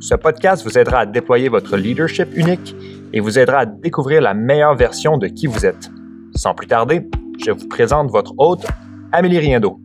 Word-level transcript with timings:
ce 0.00 0.14
podcast 0.14 0.64
vous 0.64 0.78
aidera 0.78 1.00
à 1.00 1.06
déployer 1.06 1.48
votre 1.48 1.76
leadership 1.76 2.28
unique 2.34 2.74
et 3.12 3.20
vous 3.20 3.38
aidera 3.38 3.60
à 3.60 3.66
découvrir 3.66 4.20
la 4.20 4.34
meilleure 4.34 4.74
version 4.74 5.16
de 5.16 5.26
qui 5.26 5.46
vous 5.46 5.64
êtes. 5.64 5.90
Sans 6.34 6.54
plus 6.54 6.66
tarder, 6.66 7.08
je 7.44 7.50
vous 7.50 7.68
présente 7.68 8.10
votre 8.10 8.34
hôte, 8.38 8.66
Amélie 9.12 9.38
Riendo. 9.38 9.80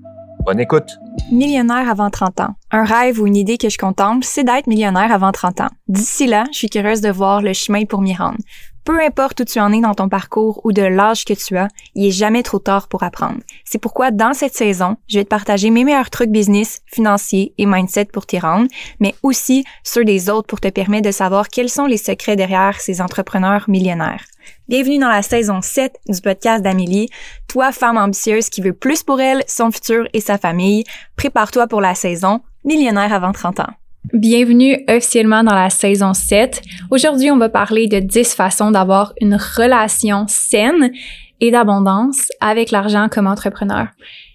Bonne 0.46 0.60
écoute. 0.60 0.90
Millionnaire 1.32 1.88
avant 1.90 2.10
30 2.10 2.40
ans. 2.42 2.56
Un 2.72 2.84
rêve 2.84 3.22
ou 3.22 3.28
une 3.28 3.36
idée 3.36 3.58
que 3.58 3.70
je 3.70 3.78
contemple, 3.78 4.26
c'est 4.26 4.44
d'être 4.44 4.68
millionnaire 4.68 5.12
avant 5.12 5.32
30 5.32 5.62
ans. 5.62 5.70
D'ici 5.88 6.26
là, 6.26 6.46
je 6.52 6.58
suis 6.58 6.70
curieuse 6.70 7.02
de 7.02 7.12
voir 7.12 7.42
le 7.42 7.54
chemin 7.54 7.86
pour 7.86 8.02
m'y 8.02 8.16
rendre. 8.16 8.40
Peu 8.84 9.00
importe 9.00 9.42
où 9.42 9.46
tu 9.46 9.60
en 9.60 9.72
es 9.72 9.80
dans 9.80 9.94
ton 9.94 10.10
parcours 10.10 10.60
ou 10.64 10.72
de 10.72 10.82
l'âge 10.82 11.24
que 11.24 11.34
tu 11.34 11.56
as, 11.56 11.68
il 11.94 12.08
est 12.08 12.12
jamais 12.12 12.42
trop 12.42 12.58
tard 12.58 12.88
pour 12.88 13.04
apprendre. 13.04 13.40
C'est 13.64 13.78
pourquoi 13.78 14.10
dans 14.10 14.34
cette 14.34 14.56
saison, 14.56 14.98
je 15.08 15.20
vais 15.20 15.24
te 15.24 15.30
partager 15.30 15.70
mes 15.70 15.84
meilleurs 15.84 16.10
trucs 16.10 16.32
business, 16.32 16.82
financiers 16.88 17.54
et 17.60 17.68
mindset 17.68 18.06
pour 18.06 18.26
t'y 18.26 18.40
rendre, 18.40 18.68
mais 19.00 19.14
aussi 19.22 19.64
ceux 19.84 20.04
des 20.04 20.32
autres 20.32 20.48
pour 20.48 20.60
te 20.60 20.70
permettre 20.70 21.08
de 21.08 21.12
savoir 21.12 21.50
quels 21.50 21.70
sont 21.70 21.86
les 21.86 21.98
secrets 21.98 22.36
derrière 22.36 22.82
ces 22.82 23.02
entrepreneurs 23.02 23.66
millionnaires. 23.68 24.26
Bienvenue 24.68 24.98
dans 24.98 25.10
la 25.10 25.22
saison 25.22 25.62
7 25.62 26.00
du 26.10 26.20
podcast 26.20 26.64
d'Amélie. 26.64 27.10
Toi, 27.48 27.72
femme 27.72 27.98
ambitieuse 27.98 28.50
qui 28.50 28.62
veut 28.62 28.74
plus 28.74 29.04
pour 29.04 29.22
elle, 29.22 29.44
son 29.48 29.70
futur 29.70 30.08
et 30.14 30.22
sa 30.22 30.40
famille, 30.40 30.86
prépare-toi 31.16 31.68
pour 31.68 31.82
la 31.82 31.94
saison 31.94 32.42
Millionnaire 32.64 33.12
avant 33.12 33.32
30 33.32 33.60
ans. 33.62 33.74
Bienvenue 34.14 34.84
officiellement 34.90 35.44
dans 35.44 35.54
la 35.54 35.70
saison 35.70 36.14
7. 36.14 36.64
Aujourd'hui, 36.90 37.30
on 37.30 37.38
va 37.38 37.50
parler 37.50 37.88
de 37.88 38.00
10 38.00 38.34
façons 38.34 38.72
d'avoir 38.72 39.14
une 39.22 39.36
relation 39.36 40.26
saine 40.28 40.92
et 41.40 41.52
d'abondance 41.52 42.28
avec 42.42 42.72
l'argent 42.72 43.10
comme 43.10 43.28
entrepreneur. 43.28 43.88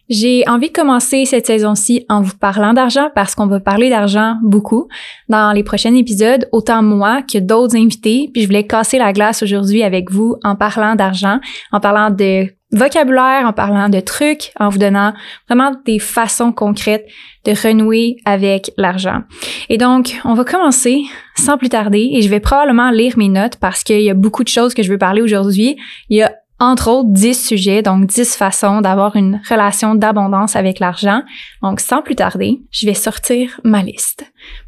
J'ai 0.08 0.48
envie 0.48 0.68
de 0.68 0.72
commencer 0.72 1.24
cette 1.24 1.46
saison-ci 1.46 2.06
en 2.08 2.22
vous 2.22 2.36
parlant 2.38 2.74
d'argent 2.74 3.10
parce 3.14 3.34
qu'on 3.34 3.48
va 3.48 3.58
parler 3.58 3.90
d'argent 3.90 4.36
beaucoup 4.42 4.88
dans 5.28 5.52
les 5.52 5.64
prochains 5.64 5.94
épisodes, 5.94 6.48
autant 6.52 6.82
moi 6.82 7.22
que 7.22 7.38
d'autres 7.38 7.76
invités. 7.76 8.30
Puis 8.32 8.42
je 8.42 8.46
voulais 8.46 8.66
casser 8.66 8.98
la 8.98 9.12
glace 9.12 9.42
aujourd'hui 9.42 9.82
avec 9.82 10.12
vous 10.12 10.36
en 10.44 10.54
parlant 10.54 10.94
d'argent, 10.94 11.40
en 11.72 11.80
parlant 11.80 12.10
de 12.10 12.55
vocabulaire, 12.72 13.46
en 13.46 13.52
parlant 13.52 13.88
de 13.88 14.00
trucs, 14.00 14.52
en 14.58 14.68
vous 14.68 14.78
donnant 14.78 15.14
vraiment 15.48 15.72
des 15.84 15.98
façons 15.98 16.52
concrètes 16.52 17.06
de 17.44 17.52
renouer 17.52 18.16
avec 18.24 18.72
l'argent. 18.76 19.22
Et 19.68 19.78
donc, 19.78 20.20
on 20.24 20.34
va 20.34 20.44
commencer 20.44 21.02
sans 21.36 21.58
plus 21.58 21.68
tarder 21.68 22.10
et 22.12 22.22
je 22.22 22.28
vais 22.28 22.40
probablement 22.40 22.90
lire 22.90 23.14
mes 23.16 23.28
notes 23.28 23.56
parce 23.56 23.84
qu'il 23.84 24.02
y 24.02 24.10
a 24.10 24.14
beaucoup 24.14 24.42
de 24.42 24.48
choses 24.48 24.74
que 24.74 24.82
je 24.82 24.90
veux 24.90 24.98
parler 24.98 25.22
aujourd'hui. 25.22 25.76
Il 26.08 26.16
y 26.16 26.22
a 26.22 26.32
entre 26.58 26.90
autres 26.90 27.10
10 27.10 27.48
sujets, 27.48 27.82
donc 27.82 28.06
10 28.06 28.34
façons 28.34 28.80
d'avoir 28.80 29.14
une 29.14 29.40
relation 29.48 29.94
d'abondance 29.94 30.56
avec 30.56 30.80
l'argent. 30.80 31.22
Donc, 31.62 31.80
sans 31.80 32.00
plus 32.00 32.14
tarder, 32.14 32.62
je 32.70 32.86
vais 32.86 32.94
sortir 32.94 33.60
ma 33.62 33.82
liste. 33.82 34.24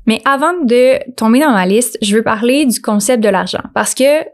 Mais 0.06 0.20
avant 0.26 0.52
de 0.64 0.98
tomber 1.14 1.40
dans 1.40 1.52
ma 1.52 1.66
liste, 1.66 1.96
je 2.02 2.14
veux 2.14 2.22
parler 2.22 2.66
du 2.66 2.80
concept 2.80 3.22
de 3.22 3.28
l'argent 3.30 3.62
parce 3.74 3.94
que 3.94 4.24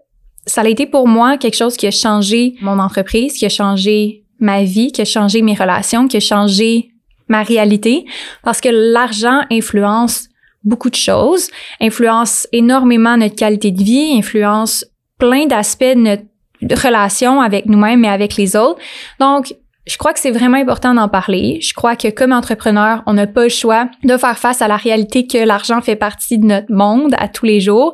ça 0.47 0.60
a 0.62 0.69
été 0.69 0.87
pour 0.87 1.09
moi 1.09 1.38
quelque 1.38 1.56
chose 1.56 1.77
qui 1.77 1.87
a 1.87 1.91
changé 1.91 2.55
mon 2.60 2.78
entreprise, 2.78 3.34
qui 3.34 3.47
a 3.47 3.49
changé 3.49 4.25
ma 4.38 4.65
vie, 4.65 4.93
qui 4.93 5.00
a 5.00 5.05
changé 5.05 5.43
mes 5.43 5.55
relations, 5.55 6.09
qui 6.09 6.16
a 6.16 6.21
changé 6.21 6.91
ma 7.28 7.43
réalité, 7.43 8.05
parce 8.43 8.60
que 8.60 8.69
l'argent 8.69 9.41
influence 9.50 10.28
beaucoup 10.62 10.91
de 10.91 10.97
choses, 10.97 11.49
influence 11.81 12.47
énormément 12.53 13.16
notre 13.16 13.37
qualité 13.37 13.71
de 13.71 13.82
vie, 13.82 14.15
influence 14.19 14.84
plein 15.19 15.47
d'aspects 15.47 15.84
de 15.84 16.19
notre 16.62 16.84
relation 16.87 17.41
avec 17.41 17.66
nous-mêmes 17.66 18.05
et 18.05 18.09
avec 18.09 18.37
les 18.37 18.56
autres. 18.56 18.81
Donc, 19.21 19.55
je 19.87 19.99
crois 19.99 20.15
que 20.15 20.21
c'est 20.21 20.31
vraiment 20.31 20.56
important 20.56 20.95
d'en 20.95 21.09
parler. 21.09 21.59
Je 21.61 21.75
crois 21.75 21.95
que 21.95 22.09
comme 22.09 22.33
entrepreneur, 22.33 23.03
on 23.06 23.12
n'a 23.12 23.27
pas 23.27 23.45
le 23.45 23.49
choix 23.50 23.89
de 24.03 24.17
faire 24.17 24.39
face 24.39 24.62
à 24.62 24.69
la 24.69 24.77
réalité 24.77 25.27
que 25.27 25.39
l'argent 25.39 25.81
fait 25.83 25.97
partie 25.97 26.39
de 26.39 26.47
notre 26.47 26.72
monde 26.72 27.15
à 27.19 27.28
tous 27.28 27.45
les 27.45 27.61
jours. 27.61 27.93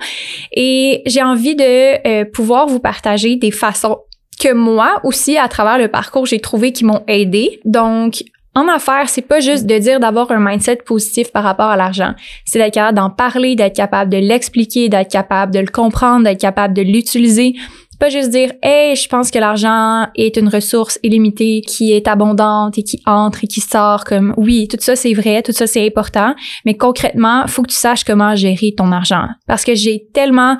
Et 0.53 1.03
j'ai 1.07 1.23
envie 1.23 1.57
de 1.57 2.07
euh, 2.07 2.25
pouvoir 2.25 2.69
vous 2.69 2.79
partager 2.79 3.37
des 3.37 3.51
façons 3.51 3.99
que 4.41 4.53
moi 4.53 5.01
aussi, 5.05 5.37
à 5.37 5.49
travers 5.49 5.79
le 5.79 5.89
parcours, 5.89 6.27
j'ai 6.27 6.41
trouvé 6.41 6.73
qui 6.73 6.85
m'ont 6.85 7.03
aidé. 7.09 7.61
Donc, 7.65 8.23
en 8.55 8.69
affaires, 8.69 9.09
c'est 9.09 9.23
pas 9.23 9.41
juste 9.41 9.67
de 9.67 9.79
dire 9.79 10.01
d'avoir 10.01 10.31
un 10.33 10.41
mindset 10.41 10.77
positif 10.87 11.31
par 11.31 11.45
rapport 11.45 11.69
à 11.69 11.77
l'argent. 11.77 12.15
C'est 12.45 12.59
d'être 12.59 12.75
capable 12.75 12.97
d'en 12.97 13.11
parler, 13.11 13.55
d'être 13.55 13.77
capable 13.77 14.11
de 14.11 14.17
l'expliquer, 14.17 14.89
d'être 14.89 15.11
capable 15.11 15.53
de 15.53 15.61
le 15.61 15.69
comprendre, 15.69 16.25
d'être 16.25 16.41
capable 16.41 16.75
de 16.75 16.83
l'utiliser 16.83 17.55
pas 18.01 18.09
juste 18.09 18.31
dire 18.31 18.53
hey 18.63 18.97
je 18.97 19.09
pense 19.09 19.31
que 19.31 19.39
l'argent 19.39 20.09
est 20.17 20.37
une 20.37 20.49
ressource 20.49 20.99
illimitée 21.03 21.61
qui 21.61 21.93
est 21.93 22.09
abondante 22.09 22.79
et 22.79 22.83
qui 22.83 23.01
entre 23.07 23.45
et 23.45 23.47
qui 23.47 23.61
sort 23.61 24.05
comme 24.05 24.35
oui 24.37 24.67
tout 24.67 24.79
ça 24.81 24.97
c'est 24.97 25.13
vrai 25.13 25.43
tout 25.43 25.53
ça 25.53 25.67
c'est 25.67 25.87
important 25.87 26.35
mais 26.65 26.77
concrètement 26.77 27.47
faut 27.47 27.63
que 27.63 27.69
tu 27.69 27.77
saches 27.77 28.05
comment 28.05 28.35
gérer 28.35 28.75
ton 28.77 28.91
argent. 28.93 29.27
Parce 29.47 29.65
que 29.65 29.75
j'ai 29.75 30.07
tellement 30.13 30.57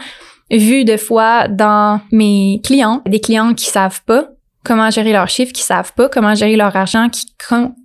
vu 0.51 0.85
de 0.85 0.97
fois 0.97 1.49
dans 1.49 2.01
mes 2.13 2.61
clients 2.63 3.03
des 3.07 3.21
clients 3.21 3.55
qui 3.55 3.67
savent 3.67 4.03
pas 4.05 4.29
comment 4.65 4.91
gérer 4.91 5.13
leurs 5.13 5.29
chiffres, 5.29 5.53
qui 5.53 5.63
savent 5.63 5.93
pas 5.95 6.09
comment 6.09 6.35
gérer 6.35 6.57
leur 6.57 6.75
argent, 6.77 7.09
qui 7.09 7.27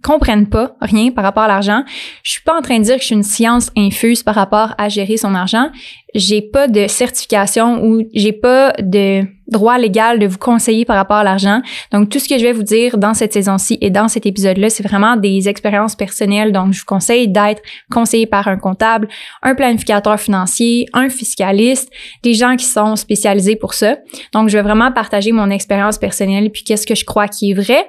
comprennent 0.05 0.47
pas 0.47 0.75
rien 0.81 1.09
par 1.09 1.23
rapport 1.23 1.43
à 1.43 1.47
l'argent. 1.47 1.83
Je 2.21 2.31
suis 2.31 2.41
pas 2.41 2.55
en 2.55 2.61
train 2.61 2.77
de 2.77 2.83
dire 2.83 2.95
que 2.95 3.01
je 3.01 3.07
suis 3.07 3.15
une 3.15 3.23
science 3.23 3.71
infuse 3.75 4.21
par 4.21 4.35
rapport 4.35 4.75
à 4.77 4.87
gérer 4.87 5.17
son 5.17 5.33
argent. 5.33 5.69
J'ai 6.13 6.41
pas 6.41 6.67
de 6.67 6.87
certification 6.87 7.83
ou 7.83 8.03
j'ai 8.13 8.31
pas 8.31 8.71
de 8.79 9.23
droit 9.47 9.77
légal 9.77 10.19
de 10.19 10.27
vous 10.27 10.37
conseiller 10.37 10.85
par 10.85 10.95
rapport 10.95 11.17
à 11.17 11.23
l'argent. 11.23 11.61
Donc, 11.91 12.09
tout 12.09 12.19
ce 12.19 12.27
que 12.27 12.37
je 12.37 12.43
vais 12.43 12.51
vous 12.51 12.63
dire 12.63 12.97
dans 12.97 13.13
cette 13.13 13.33
saison-ci 13.33 13.77
et 13.81 13.89
dans 13.89 14.07
cet 14.07 14.25
épisode-là, 14.25 14.69
c'est 14.69 14.83
vraiment 14.83 15.17
des 15.17 15.47
expériences 15.47 15.95
personnelles. 15.95 16.51
Donc, 16.51 16.73
je 16.73 16.79
vous 16.79 16.85
conseille 16.85 17.27
d'être 17.27 17.61
conseillé 17.91 18.25
par 18.25 18.47
un 18.47 18.57
comptable, 18.57 19.07
un 19.43 19.53
planificateur 19.55 20.19
financier, 20.19 20.87
un 20.93 21.09
fiscaliste, 21.09 21.91
des 22.23 22.33
gens 22.33 22.55
qui 22.55 22.65
sont 22.65 22.95
spécialisés 22.95 23.55
pour 23.55 23.73
ça. 23.73 23.97
Donc, 24.33 24.49
je 24.49 24.57
vais 24.57 24.63
vraiment 24.63 24.91
partager 24.91 25.31
mon 25.31 25.49
expérience 25.49 25.97
personnelle 25.97 26.49
puis 26.49 26.63
qu'est-ce 26.63 26.87
que 26.87 26.95
je 26.95 27.05
crois 27.05 27.27
qui 27.27 27.51
est 27.51 27.53
vrai. 27.53 27.85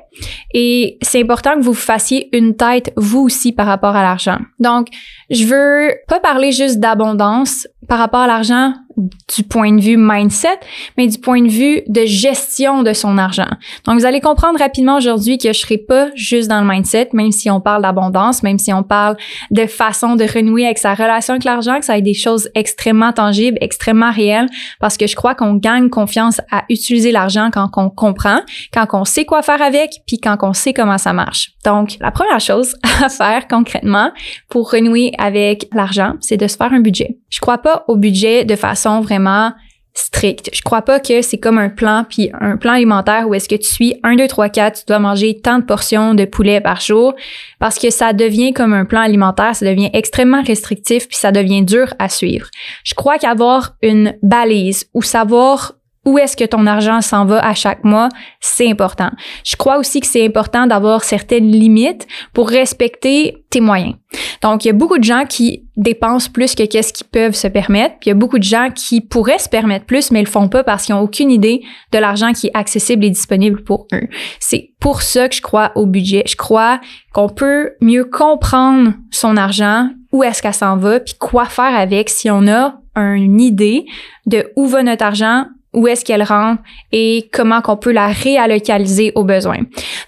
Et 0.53 0.99
c'est 1.03 1.23
important 1.23 1.55
que 1.55 1.63
vous 1.63 1.75
fassiez 1.75 2.06
une 2.11 2.57
tête, 2.57 2.93
vous 2.97 3.21
aussi, 3.21 3.53
par 3.53 3.67
rapport 3.67 3.97
à 3.97 4.03
l'argent. 4.03 4.39
Donc, 4.59 4.89
je 5.31 5.47
veux 5.47 5.95
pas 6.09 6.21
parler 6.21 6.53
juste 6.53 6.79
d'abondance 6.79 7.67
par 7.89 7.99
rapport 7.99 8.21
à 8.21 8.27
l'argent 8.27 8.73
du 8.97 9.43
point 9.43 9.73
de 9.73 9.81
vue 9.81 9.99
mindset, 9.99 10.59
mais 10.97 11.07
du 11.07 11.19
point 11.19 11.43
de 11.43 11.49
vue 11.49 11.83
de 11.87 12.07
gestion 12.07 12.83
de 12.83 12.95
son 12.95 13.19
argent. 13.19 13.49
Donc, 13.85 13.99
vous 13.99 14.07
allez 14.07 14.21
comprendre 14.21 14.59
rapidement 14.59 14.97
aujourd'hui 14.97 15.37
que 15.37 15.53
je 15.53 15.59
serai 15.59 15.77
pas 15.77 16.09
juste 16.15 16.49
dans 16.49 16.61
le 16.63 16.67
mindset, 16.67 17.11
même 17.13 17.31
si 17.31 17.51
on 17.51 17.61
parle 17.61 17.83
d'abondance, 17.83 18.43
même 18.43 18.59
si 18.59 18.73
on 18.73 18.83
parle 18.83 19.17
de 19.51 19.67
façon 19.67 20.17
de 20.17 20.25
renouer 20.25 20.65
avec 20.65 20.79
sa 20.79 20.95
relation 20.95 21.35
avec 21.35 21.45
l'argent, 21.45 21.79
que 21.79 21.85
ça 21.85 21.99
ait 21.99 22.03
des 22.03 22.15
choses 22.15 22.49
extrêmement 22.55 23.13
tangibles, 23.13 23.59
extrêmement 23.61 24.11
réelles, 24.11 24.49
parce 24.81 24.97
que 24.97 25.07
je 25.07 25.15
crois 25.15 25.35
qu'on 25.35 25.55
gagne 25.55 25.91
confiance 25.91 26.41
à 26.51 26.65
utiliser 26.71 27.13
l'argent 27.13 27.51
quand 27.53 27.69
on 27.77 27.91
comprend, 27.91 28.41
quand 28.73 28.87
on 28.95 29.05
sait 29.05 29.27
quoi 29.27 29.43
faire 29.43 29.61
avec, 29.61 29.91
puis 30.07 30.19
quand 30.19 30.39
on 30.41 30.55
sait 30.55 30.73
comment 30.73 30.99
ça 30.99 31.13
marche. 31.13 31.51
Donc, 31.67 31.97
la 32.01 32.13
première 32.13 32.41
chose 32.41 32.77
à 33.05 33.11
faire 33.11 33.47
concrètement 33.47 34.11
pour 34.49 34.71
renouer 34.71 35.13
avec 35.19 35.69
l'argent, 35.73 36.15
c'est 36.21 36.37
de 36.37 36.47
se 36.47 36.57
faire 36.57 36.73
un 36.73 36.81
budget. 36.81 37.19
Je 37.31 37.41
crois 37.41 37.59
pas 37.59 37.85
au 37.89 37.97
budget 37.97 38.45
de 38.45 38.57
façon 38.57 39.01
vraiment 39.01 39.53
stricte. 39.97 40.51
Je 40.53 40.61
crois 40.61 40.83
pas 40.83 41.01
que 41.01 41.23
c'est 41.23 41.39
comme 41.39 41.59
un 41.59 41.71
plan 41.71 42.05
puis 42.09 42.31
un 42.39 42.57
plan 42.57 42.73
alimentaire 42.73 43.29
où 43.29 43.35
est-ce 43.35 43.49
que 43.49 43.55
tu 43.55 43.65
suis 43.67 43.95
1 44.03 44.17
2 44.17 44.29
3 44.29 44.51
4, 44.51 44.81
tu 44.81 44.85
dois 44.87 44.99
manger 44.99 45.41
tant 45.41 45.59
de 45.59 45.65
portions 45.65 46.15
de 46.15 46.27
poulet 46.27 46.61
par 46.61 46.81
jour 46.81 47.15
parce 47.59 47.79
que 47.79 47.91
ça 47.91 48.13
devient 48.13 48.53
comme 48.53 48.75
un 48.75 48.85
plan 48.85 49.01
alimentaire, 49.01 49.57
ça 49.57 49.65
devient 49.65 49.91
extrêmement 49.95 50.43
restrictif 50.43 51.09
puis 51.09 51.17
ça 51.17 51.33
devient 51.33 51.65
dur 51.65 51.95
à 51.99 52.11
suivre. 52.11 52.49
Je 52.85 52.95
crois 52.95 53.19
qu'avoir 53.19 53.75
une 53.83 54.15
balise 54.23 54.87
ou 54.93 55.03
savoir 55.03 55.73
où 56.07 56.19
est-ce 56.19 56.37
que 56.37 56.45
ton 56.45 56.67
argent 56.67 57.01
s'en 57.01 57.27
va 57.27 57.45
à 57.45 57.53
chaque 57.53 57.85
mois, 57.85 58.09
c'est 58.41 58.71
important. 58.71 59.11
Je 59.45 59.57
crois 59.57 59.79
aussi 59.79 60.01
que 60.01 60.07
c'est 60.07 60.25
important 60.25 60.67
d'avoir 60.69 61.03
certaines 61.03 61.51
limites 61.51 62.07
pour 62.33 62.49
respecter 62.49 63.45
tes 63.51 63.61
moyens. 63.61 63.97
Donc, 64.41 64.65
il 64.65 64.69
y 64.69 64.71
a 64.71 64.75
beaucoup 64.75 64.99
de 64.99 65.05
gens 65.05 65.25
qui 65.29 65.65
dépensent 65.77 66.31
plus 66.31 66.55
que 66.55 66.65
qu'est-ce 66.65 66.93
qu'ils 66.93 67.09
peuvent 67.09 67.35
se 67.35 67.49
permettre. 67.49 67.97
Puis 68.01 68.07
il 68.07 68.09
y 68.11 68.13
a 68.13 68.15
beaucoup 68.15 68.39
de 68.39 68.45
gens 68.45 68.71
qui 68.75 69.01
pourraient 69.01 69.41
se 69.41 69.49
permettre 69.49 69.85
plus, 69.85 70.11
mais 70.13 70.21
ils 70.21 70.25
le 70.25 70.31
font 70.31 70.49
pas 70.49 70.63
parce 70.63 70.87
qu'ils 70.87 70.95
n'ont 70.95 71.03
aucune 71.03 71.31
idée 71.31 71.63
de 71.93 71.99
l'argent 71.99 72.33
qui 72.33 72.47
est 72.47 72.57
accessible 72.57 73.05
et 73.05 73.11
disponible 73.11 73.65
pour 73.65 73.89
eux. 73.93 74.09
C'est 74.39 74.71
pour 74.81 75.03
ça 75.03 75.29
que 75.29 75.35
je 75.35 75.43
crois 75.43 75.73
au 75.75 75.87
budget. 75.87 76.23
Je 76.27 76.37
crois 76.37 76.81
qu'on 77.13 77.29
peut 77.29 77.73
mieux 77.81 78.05
comprendre 78.05 78.93
son 79.11 79.37
argent 79.37 79.91
où 80.13 80.23
est-ce 80.23 80.41
qu'elle 80.41 80.55
s'en 80.55 80.77
va, 80.77 81.01
puis 81.01 81.15
quoi 81.19 81.47
faire 81.47 81.77
avec 81.77 82.09
si 82.09 82.31
on 82.31 82.47
a 82.47 82.77
une 82.95 83.41
idée 83.41 83.85
de 84.25 84.51
où 84.57 84.67
va 84.67 84.83
notre 84.83 85.05
argent, 85.05 85.45
où 85.73 85.87
est-ce 85.87 86.05
qu'elle 86.05 86.23
rentre 86.23 86.63
et 86.93 87.29
comment 87.33 87.61
qu'on 87.61 87.77
peut 87.77 87.93
la 87.93 88.09
réallocaliser 88.09 89.13
aux 89.15 89.25
besoins. 89.25 89.61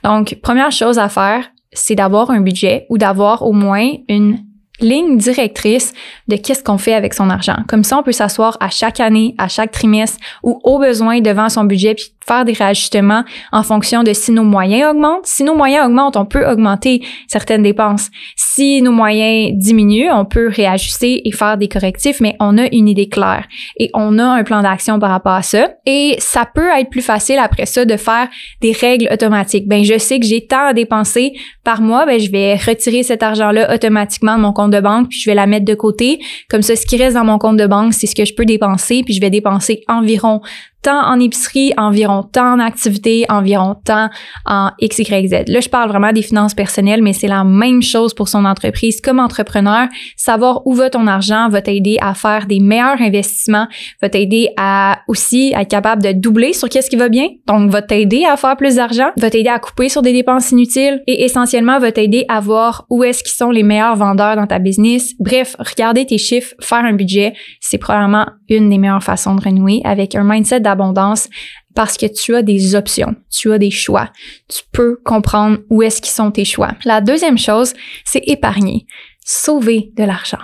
Donc, 0.03 0.39
première 0.43 0.73
chose 0.73 0.99
à 0.99 1.09
faire, 1.09 1.45
c'est 1.73 1.95
d'avoir 1.95 2.31
un 2.31 2.41
budget 2.41 2.87
ou 2.89 2.99
d'avoir 2.99 3.43
au 3.43 3.53
moins 3.53 3.93
une 4.09 4.39
ligne 4.81 5.17
directrice 5.19 5.93
de 6.29 6.37
qu'est-ce 6.37 6.63
qu'on 6.63 6.79
fait 6.79 6.95
avec 6.95 7.15
son 7.15 7.31
argent. 7.31 7.57
Comme 7.69 7.85
ça, 7.85 7.99
on 7.99 8.03
peut 8.03 8.13
s'asseoir 8.13 8.57
à 8.61 8.71
chaque 8.71 9.01
année, 9.01 9.35
à 9.39 9.49
chaque 9.49 9.73
trimestre 9.73 10.19
ou 10.43 10.61
au 10.65 10.79
besoin 10.79 11.21
devant 11.21 11.49
son 11.49 11.65
budget 11.65 11.95
puis 11.95 12.13
faire 12.29 12.45
des 12.45 12.53
réajustements 12.53 13.25
en 13.53 13.63
fonction 13.63 14.03
de 14.03 14.13
si 14.13 14.31
nos 14.31 14.45
moyens 14.45 14.91
augmentent. 14.91 15.27
Si 15.27 15.43
nos 15.43 15.55
moyens 15.55 15.87
augmentent, 15.87 16.17
on 16.17 16.27
peut 16.27 16.47
augmenter 16.47 17.03
certaines 17.27 17.63
dépenses. 17.63 18.11
Si 18.37 18.83
nos 18.83 18.93
moyens 18.93 19.57
diminuent, 19.57 20.13
on 20.13 20.27
peut 20.27 20.49
réajuster 20.49 21.27
et 21.27 21.33
faire 21.33 21.57
des 21.57 21.69
correctifs, 21.69 22.21
mais 22.21 22.37
on 22.39 22.59
a 22.59 22.67
une 22.71 22.87
idée 22.89 23.09
claire 23.09 23.47
et 23.79 23.91
on 23.95 24.19
a 24.19 24.25
un 24.25 24.45
plan 24.45 24.63
d'action 24.63 24.99
par 24.99 25.11
rapport 25.11 25.33
à 25.33 25.43
ça. 25.43 25.71
Et 25.87 26.17
ça 26.19 26.45
peut 26.45 26.69
être 26.79 26.91
plus 26.91 27.03
facile 27.03 27.39
après 27.39 27.67
ça 27.67 27.85
de 27.85 27.97
faire 27.97 28.29
des 28.61 28.73
règles 28.73 29.09
automatiques. 29.11 29.67
Ben, 29.67 29.83
je 29.83 29.97
sais 29.97 30.21
que 30.21 30.27
j'ai 30.27 30.47
tant 30.47 30.67
à 30.67 30.75
dépenser 30.75 31.33
par 31.65 31.81
mois, 31.81 32.05
ben, 32.05 32.21
je 32.21 32.31
vais 32.31 32.57
retirer 32.57 33.03
cet 33.03 33.23
argent-là 33.23 33.75
automatiquement 33.75 34.37
de 34.37 34.43
mon 34.43 34.53
compte 34.53 34.68
de 34.71 34.81
banque 34.81 35.09
puis 35.09 35.19
je 35.19 35.29
vais 35.29 35.35
la 35.35 35.47
mettre 35.47 35.65
de 35.65 35.75
côté. 35.75 36.21
Comme 36.49 36.63
ça, 36.63 36.77
ce 36.77 36.87
qui 36.87 36.97
reste 36.97 37.15
dans 37.15 37.25
mon 37.25 37.39
compte 37.39 37.57
de 37.57 37.67
banque, 37.67 37.95
c'est 37.95 38.07
ce 38.07 38.15
que 38.15 38.25
je 38.25 38.35
peux 38.35 38.45
dépenser 38.45 39.03
puis 39.05 39.15
je 39.15 39.21
vais 39.21 39.31
dépenser 39.31 39.83
environ 39.89 40.41
tant 40.83 41.05
en 41.05 41.19
épicerie, 41.19 41.73
environ 41.77 42.23
tant 42.23 42.55
en 42.55 42.59
activité, 42.59 43.25
environ 43.29 43.77
tant 43.85 44.09
en 44.47 44.71
X, 44.81 44.99
Y, 44.99 45.29
Z. 45.29 45.33
Là, 45.49 45.61
je 45.61 45.69
parle 45.69 45.89
vraiment 45.89 46.13
des 46.13 46.23
finances 46.23 46.55
personnelles, 46.55 47.03
mais 47.03 47.13
c'est 47.13 47.29
la 47.29 47.45
même 47.45 47.83
chose 47.83 48.15
pour 48.15 48.29
son 48.29 48.45
entreprise. 48.45 49.01
Comme 49.01 49.19
entrepreneur, 49.19 49.89
savoir 50.17 50.67
où 50.67 50.75
va 50.75 50.91
ton 50.91 51.07
argent 51.07 51.49
va 51.49 51.63
t'aider 51.63 51.99
à 52.01 52.15
faire 52.15 52.47
des 52.47 52.61
meilleurs 52.61 53.01
investissements, 53.01 53.67
va 54.01 54.09
t'aider 54.09 54.51
à 54.57 55.01
aussi 55.09 55.53
être 55.57 55.69
capable 55.69 56.03
de 56.03 56.13
doubler 56.13 56.53
sur 56.53 56.69
qu'est-ce 56.69 56.91
qui 56.91 56.97
va 56.97 57.09
bien. 57.09 57.29
Donc, 57.47 57.71
va 57.71 57.83
t'aider 57.83 58.25
à 58.25 58.37
faire 58.37 58.57
plus 58.57 58.77
d'argent, 58.77 59.11
va 59.17 59.31
t'aider 59.31 59.51
à 59.51 59.59
couper 59.59 59.89
sur 59.89 60.03
des 60.03 60.13
dépenses 60.13 60.53
inutiles 60.53 61.03
et 61.07 61.25
essentiellement 61.25 61.79
va 61.79 61.93
t'aider 61.93 62.25
à 62.29 62.41
voir 62.41 62.87
où 62.91 63.05
est-ce 63.05 63.23
qu'ils 63.23 63.37
sont 63.37 63.51
les 63.51 63.63
meilleurs 63.63 63.97
vendeurs 63.97 64.37
dans 64.37 64.47
ta 64.47 64.59
business. 64.59 65.15
Bref, 65.19 65.57
regarder 65.59 66.07
tes 66.07 66.19
chiffres, 66.19 66.55
faire 66.61 66.85
un 66.85 66.93
budget, 66.93 67.35
c'est 67.61 67.79
probablement 67.79 68.27
une 68.49 68.71
des 68.71 68.79
meilleures 68.79 69.03
façons 69.03 69.35
de 69.35 69.43
renouer 69.43 69.81
avec 69.85 70.15
un 70.15 70.25
mindset 70.25 70.61
d'abondance 70.69 71.29
parce 71.75 71.97
que 71.97 72.07
tu 72.07 72.35
as 72.35 72.43
des 72.43 72.75
options, 72.75 73.15
tu 73.31 73.53
as 73.53 73.59
des 73.59 73.71
choix. 73.71 74.11
Tu 74.49 74.63
peux 74.73 74.97
comprendre 75.05 75.59
où 75.71 75.83
est-ce 75.83 76.03
qu'ils 76.03 76.13
sont 76.13 76.31
tes 76.31 76.45
choix. 76.45 76.73
La 76.85 77.01
deuxième 77.01 77.39
chose, 77.39 77.73
c'est 78.05 78.23
épargner, 78.27 78.87
sauver 79.25 79.93
de 79.97 80.05
l'argent. 80.05 80.43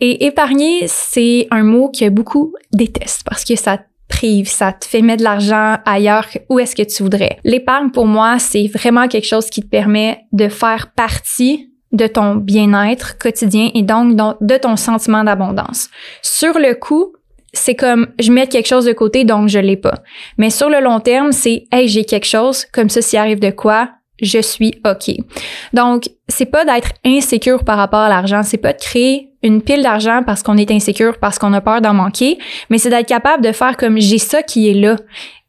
Et 0.00 0.26
épargner, 0.26 0.84
c'est 0.86 1.46
un 1.50 1.62
mot 1.62 1.90
que 1.90 2.08
beaucoup 2.08 2.54
détestent 2.72 3.24
parce 3.24 3.44
que 3.44 3.56
ça 3.56 3.78
prive, 4.08 4.48
ça 4.48 4.72
te 4.72 4.84
fait 4.84 5.00
mettre 5.00 5.20
de 5.20 5.24
l'argent 5.24 5.78
ailleurs 5.86 6.26
où 6.50 6.58
est-ce 6.58 6.76
que 6.76 6.82
tu 6.82 7.02
voudrais. 7.02 7.38
L'épargne, 7.44 7.90
pour 7.90 8.06
moi, 8.06 8.38
c'est 8.38 8.66
vraiment 8.66 9.08
quelque 9.08 9.26
chose 9.26 9.48
qui 9.48 9.62
te 9.62 9.68
permet 9.68 10.26
de 10.32 10.48
faire 10.48 10.92
partie 10.92 11.70
de 11.92 12.06
ton 12.06 12.34
bien-être 12.34 13.18
quotidien 13.18 13.70
et 13.74 13.82
donc 13.82 14.16
de 14.16 14.56
ton 14.56 14.76
sentiment 14.76 15.24
d'abondance. 15.24 15.90
Sur 16.22 16.58
le 16.58 16.74
coup, 16.74 17.14
c'est 17.52 17.74
comme 17.74 18.08
je 18.18 18.32
mets 18.32 18.46
quelque 18.46 18.68
chose 18.68 18.84
de 18.84 18.92
côté 18.92 19.24
donc 19.24 19.48
je 19.48 19.58
l'ai 19.58 19.76
pas. 19.76 19.94
Mais 20.38 20.50
sur 20.50 20.68
le 20.68 20.80
long 20.80 21.00
terme, 21.00 21.32
c'est 21.32 21.64
hey, 21.72 21.88
j'ai 21.88 22.04
quelque 22.04 22.26
chose 22.26 22.64
comme 22.72 22.88
ça 22.88 23.02
s'il 23.02 23.18
arrive 23.18 23.40
de 23.40 23.50
quoi, 23.50 23.90
je 24.20 24.40
suis 24.40 24.74
OK. 24.86 25.14
Donc, 25.72 26.08
c'est 26.28 26.46
pas 26.46 26.64
d'être 26.64 26.92
insécure 27.04 27.64
par 27.64 27.76
rapport 27.76 28.00
à 28.00 28.08
l'argent, 28.08 28.42
c'est 28.42 28.56
pas 28.56 28.72
de 28.72 28.78
créer 28.78 29.28
une 29.42 29.60
pile 29.60 29.82
d'argent 29.82 30.22
parce 30.24 30.42
qu'on 30.42 30.56
est 30.56 30.70
insécure, 30.70 31.18
parce 31.18 31.38
qu'on 31.38 31.52
a 31.52 31.60
peur 31.60 31.80
d'en 31.80 31.94
manquer, 31.94 32.38
mais 32.70 32.78
c'est 32.78 32.90
d'être 32.90 33.08
capable 33.08 33.44
de 33.44 33.50
faire 33.50 33.76
comme 33.76 33.98
j'ai 33.98 34.18
ça 34.18 34.42
qui 34.42 34.70
est 34.70 34.74
là. 34.74 34.96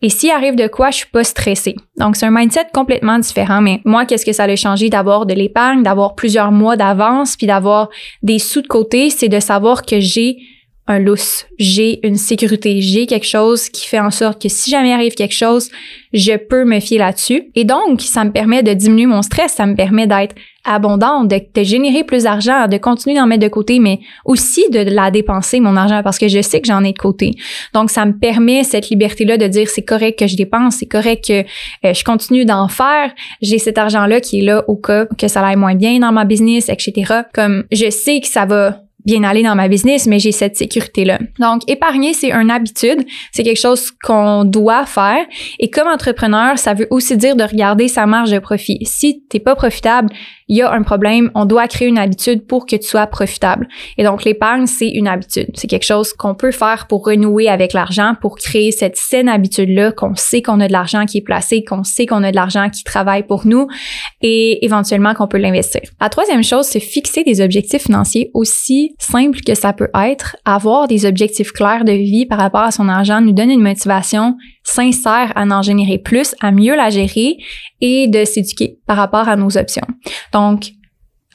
Et 0.01 0.09
s'il 0.09 0.31
arrive 0.31 0.55
de 0.55 0.67
quoi, 0.67 0.89
je 0.89 0.97
suis 0.97 1.07
pas 1.07 1.23
stressée. 1.23 1.75
Donc, 1.97 2.17
c'est 2.17 2.25
un 2.25 2.31
mindset 2.31 2.67
complètement 2.73 3.19
différent. 3.19 3.61
Mais 3.61 3.79
moi, 3.85 4.05
qu'est-ce 4.05 4.25
que 4.25 4.33
ça 4.33 4.43
a 4.43 4.55
changé? 4.55 4.89
D'avoir 4.89 5.25
de 5.25 5.33
l'épargne, 5.33 5.81
d'avoir 5.81 6.15
plusieurs 6.15 6.51
mois 6.51 6.75
d'avance, 6.75 7.37
puis 7.37 7.47
d'avoir 7.47 7.89
des 8.21 8.39
sous 8.39 8.61
de 8.61 8.67
côté, 8.67 9.09
c'est 9.09 9.29
de 9.29 9.39
savoir 9.39 9.83
que 9.83 10.01
j'ai 10.01 10.39
un 10.87 10.99
lousse, 10.99 11.45
j'ai 11.57 12.05
une 12.05 12.17
sécurité, 12.17 12.81
j'ai 12.81 13.05
quelque 13.05 13.25
chose 13.25 13.69
qui 13.69 13.87
fait 13.87 13.99
en 13.99 14.11
sorte 14.11 14.41
que 14.41 14.49
si 14.49 14.69
jamais 14.69 14.91
arrive 14.91 15.13
quelque 15.13 15.33
chose, 15.33 15.69
je 16.11 16.33
peux 16.35 16.65
me 16.65 16.81
fier 16.81 16.97
là-dessus. 16.97 17.51
Et 17.55 17.63
donc, 17.63 18.01
ça 18.01 18.25
me 18.25 18.31
permet 18.31 18.63
de 18.63 18.73
diminuer 18.73 19.05
mon 19.05 19.21
stress, 19.21 19.53
ça 19.53 19.65
me 19.65 19.75
permet 19.75 20.07
d'être 20.07 20.35
abondante, 20.65 21.29
de, 21.29 21.63
générer 21.63 22.03
plus 22.03 22.23
d'argent, 22.23 22.67
de 22.67 22.77
continuer 22.77 23.15
d'en 23.15 23.27
mettre 23.27 23.43
de 23.43 23.47
côté, 23.47 23.79
mais 23.79 23.99
aussi 24.25 24.69
de 24.71 24.79
la 24.79 25.09
dépenser, 25.09 25.61
mon 25.61 25.77
argent, 25.77 26.01
parce 26.03 26.17
que 26.17 26.27
je 26.27 26.41
sais 26.41 26.59
que 26.59 26.67
j'en 26.67 26.83
ai 26.83 26.91
de 26.91 26.97
côté. 26.97 27.31
Donc, 27.73 27.89
ça 27.89 28.05
me 28.05 28.17
permet 28.17 28.63
cette 28.63 28.89
liberté-là 28.89 29.37
de 29.37 29.47
dire 29.47 29.69
c'est 29.69 29.83
correct 29.83 30.19
que 30.19 30.27
je 30.27 30.35
dépense, 30.35 30.77
c'est 30.77 30.85
correct 30.85 31.25
que 31.27 31.43
euh, 31.87 31.93
je 31.93 32.03
continue 32.03 32.45
d'en 32.45 32.67
faire, 32.67 33.11
j'ai 33.41 33.57
cet 33.57 33.77
argent-là 33.77 34.19
qui 34.19 34.39
est 34.39 34.43
là 34.43 34.63
au 34.67 34.75
cas 34.75 35.05
que 35.17 35.27
ça 35.29 35.45
aille 35.45 35.55
moins 35.55 35.75
bien 35.75 35.99
dans 35.99 36.11
ma 36.11 36.25
business, 36.25 36.67
etc. 36.67 37.21
Comme 37.33 37.63
je 37.71 37.89
sais 37.89 38.19
que 38.19 38.27
ça 38.27 38.45
va 38.45 38.83
bien 39.05 39.23
aller 39.23 39.43
dans 39.43 39.55
ma 39.55 39.67
business, 39.67 40.07
mais 40.07 40.19
j'ai 40.19 40.31
cette 40.31 40.55
sécurité-là. 40.55 41.19
Donc, 41.39 41.61
épargner, 41.67 42.13
c'est 42.13 42.31
une 42.31 42.51
habitude, 42.51 43.05
c'est 43.31 43.43
quelque 43.43 43.59
chose 43.59 43.91
qu'on 44.03 44.45
doit 44.45 44.85
faire. 44.85 45.25
Et 45.59 45.69
comme 45.69 45.87
entrepreneur, 45.87 46.57
ça 46.57 46.73
veut 46.73 46.87
aussi 46.89 47.17
dire 47.17 47.35
de 47.35 47.43
regarder 47.43 47.87
sa 47.87 48.05
marge 48.05 48.31
de 48.31 48.39
profit. 48.39 48.79
Si 48.83 49.23
t'es 49.29 49.39
pas 49.39 49.55
profitable, 49.55 50.09
il 50.47 50.57
y 50.57 50.61
a 50.61 50.71
un 50.71 50.83
problème, 50.83 51.31
on 51.35 51.45
doit 51.45 51.67
créer 51.67 51.87
une 51.87 51.97
habitude 51.97 52.45
pour 52.45 52.65
que 52.65 52.75
tu 52.75 52.87
sois 52.87 53.07
profitable. 53.07 53.67
Et 53.97 54.03
donc, 54.03 54.23
l'épargne, 54.23 54.67
c'est 54.67 54.89
une 54.89 55.07
habitude. 55.07 55.47
C'est 55.55 55.67
quelque 55.67 55.85
chose 55.85 56.13
qu'on 56.13 56.35
peut 56.35 56.51
faire 56.51 56.87
pour 56.87 57.05
renouer 57.05 57.49
avec 57.49 57.73
l'argent, 57.73 58.15
pour 58.19 58.35
créer 58.35 58.71
cette 58.71 58.97
saine 58.97 59.29
habitude-là, 59.29 59.91
qu'on 59.91 60.15
sait 60.15 60.41
qu'on 60.41 60.59
a 60.59 60.67
de 60.67 60.73
l'argent 60.73 61.05
qui 61.05 61.19
est 61.19 61.21
placé, 61.21 61.63
qu'on 61.63 61.83
sait 61.83 62.05
qu'on 62.05 62.23
a 62.23 62.31
de 62.31 62.35
l'argent 62.35 62.69
qui 62.69 62.83
travaille 62.83 63.23
pour 63.23 63.45
nous 63.45 63.67
et 64.21 64.63
éventuellement 64.65 65.13
qu'on 65.13 65.27
peut 65.27 65.37
l'investir. 65.37 65.81
La 65.99 66.09
troisième 66.09 66.43
chose, 66.43 66.65
c'est 66.65 66.79
fixer 66.79 67.23
des 67.23 67.41
objectifs 67.41 67.83
financiers 67.83 68.31
aussi 68.33 68.95
simples 68.99 69.39
que 69.45 69.55
ça 69.55 69.73
peut 69.73 69.89
être. 69.95 70.35
Avoir 70.45 70.87
des 70.87 71.05
objectifs 71.05 71.51
clairs 71.51 71.85
de 71.85 71.91
vie 71.91 72.25
par 72.25 72.39
rapport 72.39 72.61
à 72.61 72.71
son 72.71 72.89
argent 72.89 73.21
nous 73.21 73.33
donne 73.33 73.51
une 73.51 73.61
motivation 73.61 74.35
sincère 74.63 75.31
à 75.35 75.43
en 75.43 75.61
générer 75.61 75.97
plus, 75.97 76.35
à 76.41 76.51
mieux 76.51 76.75
la 76.75 76.89
gérer 76.89 77.37
et 77.81 78.07
de 78.07 78.25
s'éduquer 78.25 78.79
par 78.87 78.97
rapport 78.97 79.27
à 79.27 79.35
nos 79.35 79.57
options. 79.57 79.85
Donc, 80.31 80.71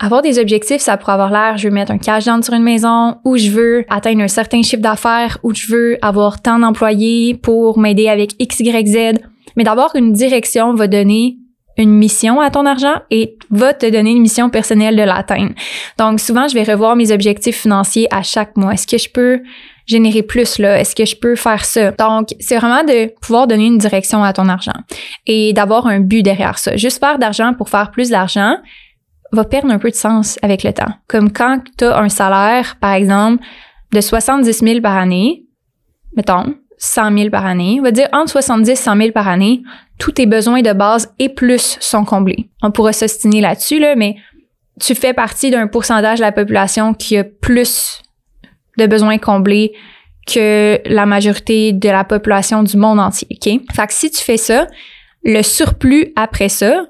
avoir 0.00 0.22
des 0.22 0.38
objectifs, 0.38 0.80
ça 0.80 0.96
pourrait 0.96 1.14
avoir 1.14 1.30
l'air, 1.30 1.58
je 1.58 1.68
veux 1.68 1.74
mettre 1.74 1.90
un 1.90 1.98
cash 1.98 2.24
down 2.24 2.42
sur 2.42 2.54
une 2.54 2.62
maison, 2.62 3.16
ou 3.24 3.36
je 3.36 3.50
veux 3.50 3.84
atteindre 3.88 4.22
un 4.22 4.28
certain 4.28 4.62
chiffre 4.62 4.82
d'affaires, 4.82 5.38
ou 5.42 5.52
je 5.52 5.66
veux 5.66 5.98
avoir 6.02 6.40
tant 6.40 6.58
d'employés 6.58 7.34
pour 7.34 7.78
m'aider 7.78 8.08
avec 8.08 8.34
X, 8.38 8.60
Y, 8.60 8.86
Z. 8.86 9.20
Mais 9.56 9.64
d'avoir 9.64 9.96
une 9.96 10.12
direction 10.12 10.74
va 10.74 10.86
donner 10.86 11.38
une 11.82 11.94
mission 11.94 12.40
à 12.40 12.50
ton 12.50 12.66
argent 12.66 12.94
et 13.10 13.36
va 13.50 13.72
te 13.72 13.86
donner 13.86 14.10
une 14.10 14.22
mission 14.22 14.50
personnelle 14.50 14.96
de 14.96 15.02
l'atteindre. 15.02 15.52
Donc 15.98 16.20
souvent, 16.20 16.48
je 16.48 16.54
vais 16.54 16.64
revoir 16.64 16.96
mes 16.96 17.12
objectifs 17.12 17.60
financiers 17.60 18.08
à 18.10 18.22
chaque 18.22 18.56
mois. 18.56 18.74
Est-ce 18.74 18.86
que 18.86 18.98
je 18.98 19.08
peux 19.08 19.40
générer 19.86 20.22
plus 20.22 20.58
là? 20.58 20.78
Est-ce 20.78 20.94
que 20.94 21.04
je 21.04 21.16
peux 21.16 21.34
faire 21.34 21.64
ça? 21.64 21.92
Donc, 21.92 22.28
c'est 22.40 22.56
vraiment 22.58 22.84
de 22.84 23.12
pouvoir 23.20 23.46
donner 23.46 23.66
une 23.66 23.78
direction 23.78 24.22
à 24.22 24.32
ton 24.32 24.48
argent 24.48 24.78
et 25.26 25.52
d'avoir 25.52 25.86
un 25.86 26.00
but 26.00 26.22
derrière 26.22 26.58
ça. 26.58 26.76
Juste 26.76 27.00
faire 27.00 27.18
d'argent 27.18 27.54
pour 27.54 27.68
faire 27.68 27.90
plus 27.90 28.10
d'argent 28.10 28.56
va 29.32 29.44
perdre 29.44 29.70
un 29.70 29.78
peu 29.78 29.90
de 29.90 29.94
sens 29.94 30.38
avec 30.42 30.62
le 30.62 30.72
temps. 30.72 30.92
Comme 31.06 31.32
quand 31.32 31.60
tu 31.76 31.84
as 31.84 31.98
un 31.98 32.08
salaire, 32.08 32.76
par 32.80 32.92
exemple, 32.92 33.42
de 33.92 34.00
70 34.00 34.58
000 34.58 34.80
par 34.80 34.96
année, 34.96 35.44
mettons, 36.16 36.54
100 36.78 37.16
000 37.16 37.30
par 37.30 37.44
année, 37.44 37.76
on 37.80 37.82
va 37.82 37.90
dire 37.90 38.08
entre 38.12 38.30
70 38.32 38.70
et 38.70 38.76
100 38.76 38.96
000 38.96 39.12
par 39.12 39.28
année, 39.28 39.62
tous 39.98 40.12
tes 40.12 40.26
besoins 40.26 40.62
de 40.62 40.72
base 40.72 41.12
et 41.18 41.28
plus 41.28 41.76
sont 41.80 42.04
comblés. 42.04 42.50
On 42.62 42.70
pourra 42.70 42.92
s'ostiner 42.92 43.40
là-dessus, 43.40 43.78
là, 43.78 43.96
mais 43.96 44.16
tu 44.80 44.94
fais 44.94 45.12
partie 45.12 45.50
d'un 45.50 45.66
pourcentage 45.66 46.18
de 46.18 46.24
la 46.24 46.32
population 46.32 46.94
qui 46.94 47.16
a 47.16 47.24
plus 47.24 48.00
de 48.78 48.86
besoins 48.86 49.18
comblés 49.18 49.72
que 50.26 50.80
la 50.84 51.06
majorité 51.06 51.72
de 51.72 51.88
la 51.88 52.04
population 52.04 52.62
du 52.62 52.76
monde 52.76 53.00
entier, 53.00 53.26
OK? 53.30 53.60
Fait 53.74 53.86
que 53.86 53.92
si 53.92 54.10
tu 54.10 54.22
fais 54.22 54.36
ça, 54.36 54.66
le 55.24 55.42
surplus 55.42 56.12
après 56.16 56.48
ça, 56.48 56.86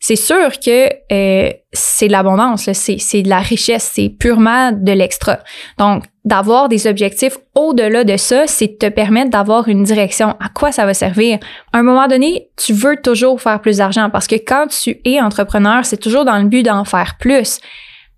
c'est 0.00 0.16
sûr 0.16 0.50
que 0.60 0.88
euh, 1.12 1.52
c'est 1.72 2.06
de 2.06 2.12
l'abondance, 2.12 2.70
c'est 2.72 3.22
de 3.22 3.28
la 3.28 3.40
richesse, 3.40 3.90
c'est 3.94 4.08
purement 4.08 4.72
de 4.72 4.92
l'extra. 4.92 5.38
Donc, 5.78 6.04
d'avoir 6.24 6.68
des 6.68 6.86
objectifs 6.86 7.36
au-delà 7.54 8.04
de 8.04 8.16
ça, 8.16 8.46
c'est 8.46 8.78
te 8.78 8.88
permettre 8.88 9.30
d'avoir 9.30 9.66
une 9.68 9.82
direction. 9.82 10.36
À 10.40 10.48
quoi 10.54 10.72
ça 10.72 10.86
va 10.86 10.94
servir? 10.94 11.38
À 11.72 11.78
un 11.78 11.82
moment 11.82 12.06
donné, 12.06 12.48
tu 12.56 12.72
veux 12.72 12.96
toujours 13.02 13.40
faire 13.40 13.60
plus 13.60 13.78
d'argent 13.78 14.08
parce 14.10 14.26
que 14.26 14.36
quand 14.36 14.66
tu 14.68 15.00
es 15.04 15.20
entrepreneur, 15.20 15.84
c'est 15.84 15.96
toujours 15.96 16.24
dans 16.24 16.38
le 16.38 16.48
but 16.48 16.62
d'en 16.62 16.84
faire 16.84 17.16
plus. 17.18 17.60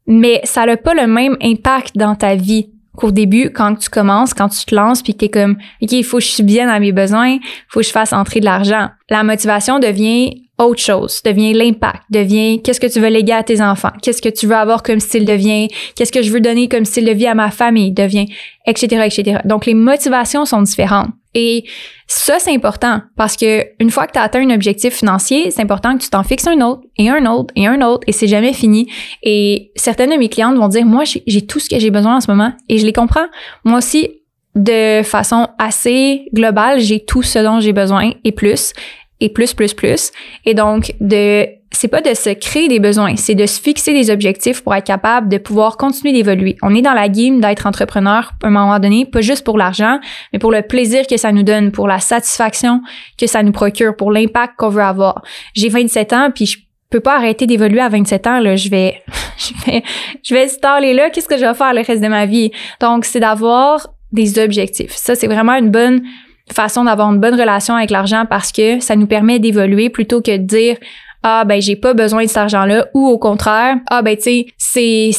Mais 0.06 0.40
ça 0.44 0.66
n'a 0.66 0.76
pas 0.76 0.94
le 0.94 1.06
même 1.06 1.36
impact 1.42 1.96
dans 1.96 2.14
ta 2.14 2.34
vie 2.34 2.70
qu'au 2.96 3.12
début, 3.12 3.50
quand 3.50 3.76
tu 3.76 3.88
commences, 3.88 4.34
quand 4.34 4.48
tu 4.48 4.64
te 4.64 4.74
lances, 4.74 5.02
puis 5.02 5.14
que 5.14 5.18
t'es 5.18 5.28
comme, 5.28 5.56
OK, 5.80 5.92
il 5.92 6.04
faut 6.04 6.18
que 6.18 6.24
je 6.24 6.28
suis 6.30 6.42
bien 6.42 6.68
à 6.68 6.80
mes 6.80 6.92
besoins, 6.92 7.28
il 7.28 7.40
faut 7.68 7.80
que 7.80 7.86
je 7.86 7.92
fasse 7.92 8.12
entrer 8.12 8.40
de 8.40 8.44
l'argent. 8.44 8.88
La 9.08 9.22
motivation 9.22 9.78
devient 9.78 10.49
autre 10.60 10.80
chose, 10.80 11.22
devient 11.24 11.52
l'impact, 11.52 12.02
devient 12.10 12.60
qu'est-ce 12.62 12.80
que 12.80 12.86
tu 12.86 13.00
veux 13.00 13.08
léguer 13.08 13.32
à 13.32 13.42
tes 13.42 13.60
enfants, 13.60 13.92
qu'est-ce 14.02 14.22
que 14.22 14.28
tu 14.28 14.46
veux 14.46 14.56
avoir 14.56 14.82
comme 14.82 15.00
style 15.00 15.24
de 15.24 15.32
vie, 15.32 15.68
qu'est-ce 15.96 16.12
que 16.12 16.22
je 16.22 16.30
veux 16.30 16.40
donner 16.40 16.68
comme 16.68 16.84
style 16.84 17.04
de 17.04 17.12
vie 17.12 17.26
à 17.26 17.34
ma 17.34 17.50
famille, 17.50 17.92
devient, 17.92 18.26
etc., 18.66 19.02
etc. 19.06 19.38
Donc, 19.44 19.66
les 19.66 19.74
motivations 19.74 20.44
sont 20.44 20.62
différentes. 20.62 21.10
Et 21.34 21.64
ça, 22.06 22.38
c'est 22.40 22.52
important 22.52 23.02
parce 23.16 23.36
que 23.36 23.64
une 23.78 23.90
fois 23.90 24.06
que 24.06 24.12
tu 24.12 24.18
as 24.18 24.22
atteint 24.22 24.40
un 24.40 24.52
objectif 24.52 24.94
financier, 24.94 25.50
c'est 25.50 25.62
important 25.62 25.96
que 25.96 26.02
tu 26.02 26.10
t'en 26.10 26.24
fixes 26.24 26.46
un 26.48 26.60
autre 26.60 26.82
et 26.96 27.08
un 27.08 27.24
autre 27.26 27.54
et 27.54 27.68
un 27.68 27.80
autre 27.82 28.02
et 28.08 28.12
c'est 28.12 28.26
jamais 28.26 28.52
fini. 28.52 28.90
Et 29.22 29.70
certaines 29.76 30.10
de 30.10 30.16
mes 30.16 30.28
clientes 30.28 30.56
vont 30.56 30.66
dire, 30.66 30.84
moi, 30.84 31.04
j'ai 31.04 31.46
tout 31.46 31.60
ce 31.60 31.70
que 31.70 31.78
j'ai 31.78 31.90
besoin 31.90 32.16
en 32.16 32.20
ce 32.20 32.30
moment 32.30 32.52
et 32.68 32.78
je 32.78 32.84
les 32.84 32.92
comprends. 32.92 33.26
Moi 33.64 33.78
aussi, 33.78 34.10
de 34.56 35.02
façon 35.04 35.48
assez 35.58 36.28
globale, 36.34 36.80
j'ai 36.80 37.04
tout 37.04 37.22
ce 37.22 37.38
dont 37.38 37.60
j'ai 37.60 37.72
besoin 37.72 38.10
et 38.24 38.32
plus 38.32 38.72
et 39.20 39.28
plus, 39.28 39.54
plus, 39.54 39.74
plus. 39.74 40.12
Et 40.44 40.54
donc, 40.54 40.94
de, 41.00 41.46
c'est 41.72 41.88
pas 41.88 42.00
de 42.00 42.14
se 42.14 42.30
créer 42.30 42.68
des 42.68 42.80
besoins, 42.80 43.16
c'est 43.16 43.34
de 43.34 43.46
se 43.46 43.60
fixer 43.60 43.92
des 43.92 44.10
objectifs 44.10 44.62
pour 44.62 44.74
être 44.74 44.86
capable 44.86 45.28
de 45.28 45.38
pouvoir 45.38 45.76
continuer 45.76 46.12
d'évoluer. 46.12 46.56
On 46.62 46.74
est 46.74 46.82
dans 46.82 46.94
la 46.94 47.08
game 47.08 47.40
d'être 47.40 47.66
entrepreneur 47.66 48.32
à 48.42 48.46
un 48.46 48.50
moment 48.50 48.78
donné, 48.78 49.06
pas 49.06 49.20
juste 49.20 49.44
pour 49.44 49.56
l'argent, 49.56 50.00
mais 50.32 50.38
pour 50.38 50.50
le 50.50 50.62
plaisir 50.62 51.06
que 51.06 51.16
ça 51.16 51.32
nous 51.32 51.42
donne, 51.42 51.70
pour 51.72 51.86
la 51.86 52.00
satisfaction 52.00 52.80
que 53.18 53.26
ça 53.26 53.42
nous 53.42 53.52
procure, 53.52 53.96
pour 53.96 54.10
l'impact 54.10 54.54
qu'on 54.56 54.68
veut 54.68 54.82
avoir. 54.82 55.22
J'ai 55.54 55.68
27 55.68 56.12
ans, 56.12 56.30
puis 56.34 56.46
je 56.46 56.58
peux 56.90 57.00
pas 57.00 57.16
arrêter 57.16 57.46
d'évoluer 57.46 57.80
à 57.80 57.88
27 57.88 58.26
ans, 58.26 58.40
là. 58.40 58.56
Je 58.56 58.68
vais, 58.68 59.02
je 59.38 59.70
vais, 59.70 59.82
je 60.22 60.34
vais 60.34 60.48
staller 60.48 60.92
là. 60.92 61.10
Qu'est-ce 61.10 61.28
que 61.28 61.36
je 61.36 61.46
vais 61.46 61.54
faire 61.54 61.72
le 61.72 61.82
reste 61.82 62.02
de 62.02 62.08
ma 62.08 62.26
vie? 62.26 62.50
Donc, 62.80 63.04
c'est 63.04 63.20
d'avoir 63.20 63.88
des 64.12 64.38
objectifs. 64.40 64.92
Ça, 64.96 65.14
c'est 65.14 65.28
vraiment 65.28 65.54
une 65.54 65.70
bonne, 65.70 66.02
façon 66.52 66.84
d'avoir 66.84 67.12
une 67.12 67.20
bonne 67.20 67.38
relation 67.38 67.74
avec 67.74 67.90
l'argent 67.90 68.24
parce 68.28 68.52
que 68.52 68.80
ça 68.80 68.96
nous 68.96 69.06
permet 69.06 69.38
d'évoluer 69.38 69.90
plutôt 69.90 70.20
que 70.20 70.36
de 70.36 70.42
dire 70.42 70.76
ah 71.22 71.44
ben 71.44 71.60
j'ai 71.60 71.76
pas 71.76 71.94
besoin 71.94 72.22
de 72.22 72.28
cet 72.28 72.38
argent-là 72.38 72.88
ou 72.94 73.06
au 73.06 73.18
contraire 73.18 73.76
ah 73.88 74.02
ben 74.02 74.16
tu 74.16 74.22
sais 74.22 74.46
c'est 74.56 75.10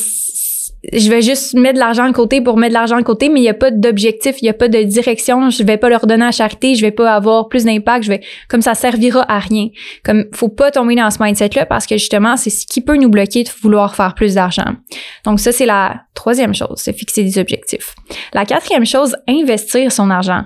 je 0.93 1.09
vais 1.09 1.21
juste 1.21 1.53
mettre 1.53 1.75
de 1.75 1.79
l'argent 1.79 2.07
de 2.07 2.13
côté 2.13 2.41
pour 2.41 2.57
mettre 2.57 2.71
de 2.71 2.79
l'argent 2.79 2.97
de 2.97 3.03
côté, 3.03 3.29
mais 3.29 3.39
il 3.39 3.43
n'y 3.43 3.49
a 3.49 3.53
pas 3.53 3.69
d'objectif, 3.69 4.41
il 4.41 4.45
n'y 4.45 4.49
a 4.49 4.53
pas 4.53 4.67
de 4.67 4.81
direction. 4.81 5.49
Je 5.49 5.63
vais 5.63 5.77
pas 5.77 5.89
leur 5.89 6.07
donner 6.07 6.25
à 6.25 6.31
charité, 6.31 6.75
je 6.75 6.81
vais 6.81 6.91
pas 6.91 7.13
avoir 7.13 7.49
plus 7.49 7.65
d'impact, 7.65 8.03
je 8.03 8.09
vais, 8.09 8.21
comme 8.47 8.61
ça 8.61 8.73
servira 8.73 9.23
à 9.31 9.39
rien. 9.39 9.67
Comme, 10.03 10.25
faut 10.33 10.49
pas 10.49 10.71
tomber 10.71 10.95
dans 10.95 11.09
ce 11.11 11.21
mindset-là 11.21 11.65
parce 11.67 11.85
que 11.85 11.97
justement, 11.97 12.35
c'est 12.35 12.49
ce 12.49 12.65
qui 12.65 12.81
peut 12.81 12.97
nous 12.97 13.09
bloquer 13.09 13.43
de 13.43 13.49
vouloir 13.61 13.95
faire 13.95 14.15
plus 14.15 14.35
d'argent. 14.35 14.75
Donc 15.23 15.39
ça, 15.39 15.51
c'est 15.51 15.67
la 15.67 16.01
troisième 16.15 16.55
chose, 16.55 16.77
c'est 16.77 16.93
fixer 16.93 17.23
des 17.23 17.37
objectifs. 17.37 17.93
La 18.33 18.45
quatrième 18.45 18.85
chose, 18.85 19.15
investir 19.27 19.91
son 19.91 20.09
argent 20.09 20.45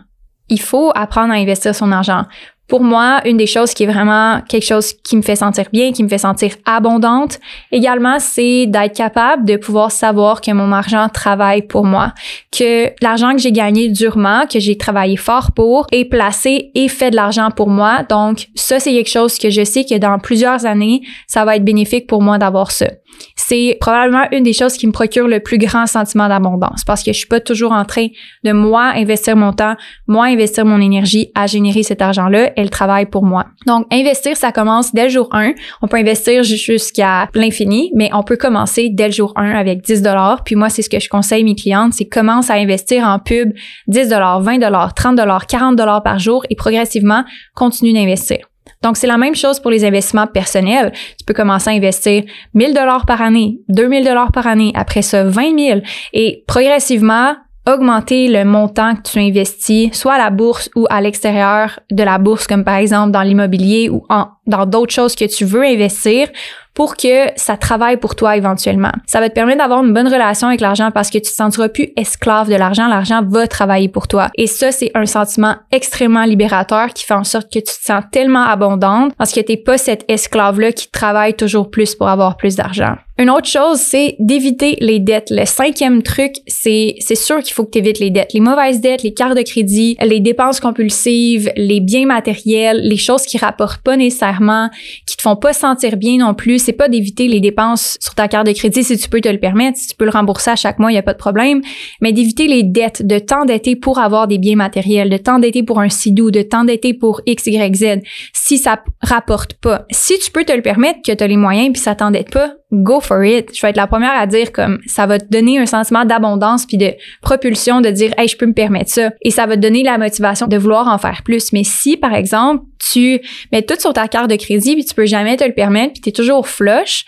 il 0.50 0.62
faut 0.62 0.92
apprendre 0.96 1.34
à 1.34 1.38
investir 1.38 1.74
son 1.74 1.92
argent. 1.92 2.26
Pour 2.68 2.82
moi, 2.82 3.22
une 3.26 3.38
des 3.38 3.46
choses 3.46 3.76
qui 3.76 3.84
est 3.84 3.88
vraiment 3.88 4.42
quelque 4.50 4.66
chose 4.66 4.94
qui 5.04 5.16
me 5.16 5.22
fait 5.22 5.36
sentir 5.36 5.66
bien, 5.72 5.92
qui 5.92 6.04
me 6.04 6.10
fait 6.10 6.18
sentir 6.18 6.56
abondante, 6.66 7.40
également, 7.72 8.18
c'est 8.20 8.66
d'être 8.66 8.96
capable 8.96 9.46
de 9.46 9.56
pouvoir 9.56 9.92
savoir 9.92 10.42
que 10.42 10.50
mon 10.50 10.72
argent 10.72 11.08
travaille 11.10 11.62
pour 11.62 11.86
moi, 11.86 12.14
que 12.52 12.90
l'argent 13.04 13.34
que 13.34 13.38
j'ai 13.38 13.52
gagné 13.52 13.90
durement, 13.90 14.48
que 14.48 14.60
j'ai 14.60 14.78
travaillé 14.78 15.16
fort 15.16 15.52
pour, 15.52 15.86
est 15.92 16.06
placé 16.06 16.72
et 16.74 16.88
fait 16.88 17.12
de 17.12 17.16
l'argent 17.16 17.52
pour 17.52 17.70
moi. 17.70 18.02
Donc, 18.10 18.48
ça, 18.56 18.80
c'est 18.80 18.94
quelque 18.94 19.12
chose 19.12 19.38
que 19.38 19.52
je 19.52 19.64
sais 19.64 19.86
que 19.86 20.00
dans 20.00 20.18
plusieurs 20.18 20.66
années, 20.66 21.02
ça 21.28 21.46
va 21.46 21.58
être 21.58 21.66
bénéfique 21.66 22.08
pour 22.08 22.24
moi 22.24 22.40
d'avoir 22.40 22.72
ça 22.72 22.88
c'est 23.36 23.78
probablement 23.80 24.26
une 24.32 24.44
des 24.44 24.54
choses 24.54 24.74
qui 24.74 24.88
me 24.88 24.92
procure 24.92 25.28
le 25.28 25.40
plus 25.40 25.58
grand 25.58 25.86
sentiment 25.88 26.28
d'abondance 26.28 26.84
parce 26.84 27.04
que 27.04 27.14
je 27.14 27.18
suis 27.18 27.28
pas 27.28 27.40
toujours 27.40 27.72
en 27.72 27.86
train 27.86 28.08
de 28.44 28.52
moi 28.52 28.94
investir 28.96 29.36
mon 29.36 29.54
temps, 29.54 29.76
moi 30.08 30.26
investir 30.26 30.66
mon 30.66 30.82
énergie 30.82 31.32
à 31.36 31.48
générer 31.48 31.84
cet 31.84 32.02
argent-là. 32.02 32.52
Elle 32.56 32.70
travaille 32.70 33.06
pour 33.06 33.24
moi. 33.24 33.46
Donc, 33.68 33.86
investir, 33.92 34.36
ça 34.38 34.52
commence 34.52 34.94
dès 34.94 35.04
le 35.04 35.10
jour 35.10 35.30
1. 35.32 35.54
On 35.82 35.88
peut 35.88 35.98
investir 35.98 36.44
jusqu'à 36.44 37.30
l'infini, 37.34 37.92
mais 37.94 38.10
on 38.14 38.24
peut 38.24 38.38
commencer 38.38 38.90
dès 38.92 39.08
le 39.08 39.14
jour 39.14 39.34
1 39.36 39.52
avec 39.52 39.84
10 39.84 40.02
dollars. 40.02 40.44
Puis 40.44 40.56
moi, 40.56 40.70
c'est 40.70 40.82
ce 40.82 40.90
que 40.90 41.00
je 41.00 41.10
conseille 41.10 41.44
mes 41.44 41.56
clientes, 41.56 41.94
c'est 41.94 42.06
commence 42.06 42.50
à 42.50 42.56
investir 42.56 43.06
en 43.06 43.20
pub 43.20 43.54
10 43.88 44.10
dollars, 44.10 44.42
20 44.42 44.60
dollars, 44.60 44.94
30 44.94 45.16
dollars, 45.16 45.48
40 45.48 45.76
dollars 45.76 46.04
par 46.04 46.20
jour 46.20 46.46
et 46.50 46.56
progressivement 46.56 47.24
continue 47.54 47.94
d'investir. 47.94 48.48
Donc, 48.86 48.98
c'est 48.98 49.08
la 49.08 49.18
même 49.18 49.34
chose 49.34 49.60
pour 49.60 49.72
les 49.72 49.84
investissements 49.84 50.28
personnels. 50.28 50.92
Tu 51.18 51.26
peux 51.26 51.34
commencer 51.34 51.72
à 51.72 51.74
investir 51.74 52.22
1000 52.54 52.76
dollars 52.76 53.08
par 53.08 53.20
année, 53.20 53.58
2000 53.70 54.06
dollars 54.06 54.32
par 54.32 54.46
année, 54.46 54.72
après 54.76 55.02
ça 55.02 55.24
20 55.24 55.58
000 55.58 55.80
et 56.14 56.44
progressivement 56.48 57.36
augmenter 57.68 58.28
le 58.28 58.46
montant 58.46 58.96
que 58.96 59.02
tu 59.02 59.20
investis, 59.20 59.94
soit 59.94 60.14
à 60.14 60.18
la 60.18 60.30
bourse 60.30 60.70
ou 60.76 60.86
à 60.90 61.02
l'extérieur 61.02 61.80
de 61.92 62.04
la 62.04 62.18
bourse, 62.18 62.48
comme 62.48 62.64
par 62.64 62.76
exemple 62.76 63.12
dans 63.12 63.22
l'immobilier 63.22 63.90
ou 63.90 64.06
dans 64.48 64.66
d'autres 64.66 64.94
choses 64.94 65.16
que 65.16 65.26
tu 65.26 65.46
veux 65.46 65.64
investir 65.64 66.28
pour 66.76 66.98
que 66.98 67.30
ça 67.38 67.58
travaille 67.58 67.98
pour 67.98 68.16
toi 68.16 68.36
éventuellement. 68.36 68.92
Ça 69.08 69.20
va 69.20 69.30
te 69.30 69.34
permettre 69.34 69.60
d'avoir 69.60 69.84
une 69.84 69.94
bonne 69.94 70.08
relation 70.08 70.50
avec 70.50 70.60
l'argent 70.60 70.92
parce 70.92 71.10
que 71.10 71.18
tu 71.18 71.30
te 71.32 71.36
sentiras 71.36 71.70
plus 71.70 71.90
esclave 71.96 72.50
de 72.50 72.56
l'argent. 72.56 72.88
L'argent 72.88 73.22
va 73.26 73.48
travailler 73.48 73.88
pour 73.88 74.08
toi. 74.08 74.30
Et 74.36 74.46
ça, 74.46 74.72
c'est 74.72 74.92
un 74.94 75.06
sentiment 75.06 75.56
extrêmement 75.72 76.26
libérateur 76.26 76.90
qui 76.90 77.06
fait 77.06 77.14
en 77.14 77.24
sorte 77.24 77.52
que 77.52 77.60
tu 77.60 77.66
te 77.66 77.84
sens 77.84 78.04
tellement 78.12 78.44
abondante 78.44 79.14
parce 79.18 79.32
que 79.32 79.40
t'es 79.40 79.58
pas 79.58 79.78
cette 79.78 80.04
esclave-là 80.10 80.74
qui 80.74 80.92
travaille 80.92 81.34
toujours 81.34 81.72
plus 81.72 81.96
pour 81.96 82.10
avoir 82.10 82.36
plus 82.36 82.58
d'argent. 82.58 82.96
Une 83.18 83.30
autre 83.30 83.48
chose, 83.48 83.80
c'est 83.80 84.18
d'éviter 84.20 84.78
les 84.82 85.00
dettes. 85.00 85.30
Le 85.30 85.46
cinquième 85.46 86.04
truc, 86.04 86.34
c'est 86.48 86.96
c'est 87.00 87.16
sûr 87.16 87.42
qu'il 87.42 87.54
faut 87.54 87.64
que 87.64 87.72
tu 87.72 87.78
évites 87.78 88.00
les 88.00 88.10
dettes. 88.10 88.34
Les 88.34 88.42
mauvaises 88.42 88.82
dettes, 88.82 89.04
les 89.04 89.14
cartes 89.14 89.38
de 89.38 89.42
crédit, 89.42 89.96
les 90.04 90.20
dépenses 90.20 90.60
compulsives, 90.60 91.50
les 91.56 91.80
biens 91.80 92.08
matériels, 92.08 92.82
les 92.84 92.98
choses 92.98 93.24
qui 93.24 93.38
rapportent 93.38 93.82
pas 93.82 93.96
nécessairement, 93.96 94.70
qui 95.08 95.16
te 95.16 95.22
font 95.22 95.38
pas 95.38 95.54
sentir 95.54 95.96
bien 95.96 96.18
non 96.18 96.34
plus. 96.34 96.60
C'est 96.60 96.74
pas 96.74 96.90
d'éviter 96.90 97.30
les 97.30 97.40
dépenses 97.40 97.98
sur 98.02 98.16
ta 98.16 98.28
carte 98.28 98.48
de 98.48 98.52
crédit 98.52 98.84
si 98.84 98.98
tu 98.98 99.08
peux 99.08 99.22
te 99.22 99.30
le 99.30 99.40
permettre, 99.40 99.78
si 99.78 99.88
tu 99.88 99.96
peux 99.96 100.04
le 100.04 100.12
rembourser 100.12 100.52
à 100.52 100.58
chaque 100.58 100.78
mois, 100.78 100.92
il 100.92 100.96
y 100.96 100.98
a 100.98 101.04
pas 101.04 101.14
de 101.14 101.18
problème, 101.18 101.62
mais 102.02 102.12
d'éviter 102.12 102.48
les 102.48 102.64
dettes, 102.64 103.08
de 103.08 103.20
t'endetter 103.20 103.78
pour 103.78 103.98
avoir 104.00 104.28
des 104.28 104.40
biens 104.40 104.58
matériels, 104.58 105.10
de 105.10 105.18
t'endetter 105.18 105.64
pour 105.64 105.80
un 105.80 105.90
sidou, 105.90 106.32
de 106.32 106.42
t'endetter 106.42 106.94
pour 106.94 107.22
X, 107.26 107.48
Y, 107.48 107.76
Z, 107.76 107.86
si 108.34 108.58
ça 108.58 108.84
rapporte 109.02 109.54
pas. 109.54 109.86
Si 109.90 110.20
tu 110.20 110.32
peux 110.32 110.44
te 110.44 110.52
le 110.52 110.62
permettre, 110.62 111.00
que 111.02 111.14
tu 111.14 111.24
as 111.24 111.28
les 111.28 111.38
moyens 111.38 111.72
puis 111.72 111.82
ça 111.82 111.96
t'endette 111.96 112.30
pas, 112.30 112.56
go 112.84 113.00
for 113.00 113.24
it. 113.24 113.56
Je 113.56 113.62
vais 113.62 113.70
être 113.70 113.78
la 113.78 113.88
première 113.88 114.14
à 114.14 114.28
dire 114.28 114.52
comme 114.52 114.80
ça 114.86 115.06
va 115.06 115.20
te 115.20 115.26
donner 115.30 115.60
un 115.60 115.66
sentiment 115.66 116.06
d'abondance 116.06 116.66
puis 116.66 116.78
de 116.78 116.94
propulsion 117.22 117.82
de 117.82 117.90
dire 117.90 118.14
hey, 118.18 118.28
je 118.28 118.38
peux 118.38 118.46
me 118.46 118.54
permettre 118.54 118.92
ça 118.92 119.12
et 119.22 119.32
ça 119.32 119.46
va 119.46 119.56
te 119.56 119.62
donner 119.62 119.84
la 119.84 119.98
motivation 119.98 120.48
de 120.48 120.58
vouloir 120.58 120.88
en 120.88 120.98
faire 120.98 121.22
plus. 121.24 121.52
Mais 121.54 121.64
si 121.64 121.98
par 121.98 122.14
exemple, 122.14 122.64
tu 122.80 123.20
mets 123.52 123.62
tout 123.62 123.80
sur 123.80 123.94
ta 123.94 124.08
carte 124.08 124.30
de 124.30 124.36
crédit 124.36 124.76
puis 124.76 124.86
tu 124.86 124.94
peux 124.94 125.06
jamais 125.06 125.38
te 125.38 125.44
le 125.44 125.54
permettre 125.54 125.94
puis 125.94 126.02
tu 126.02 126.10
es 126.10 126.12
toujours 126.12 126.48
flush 126.48 127.06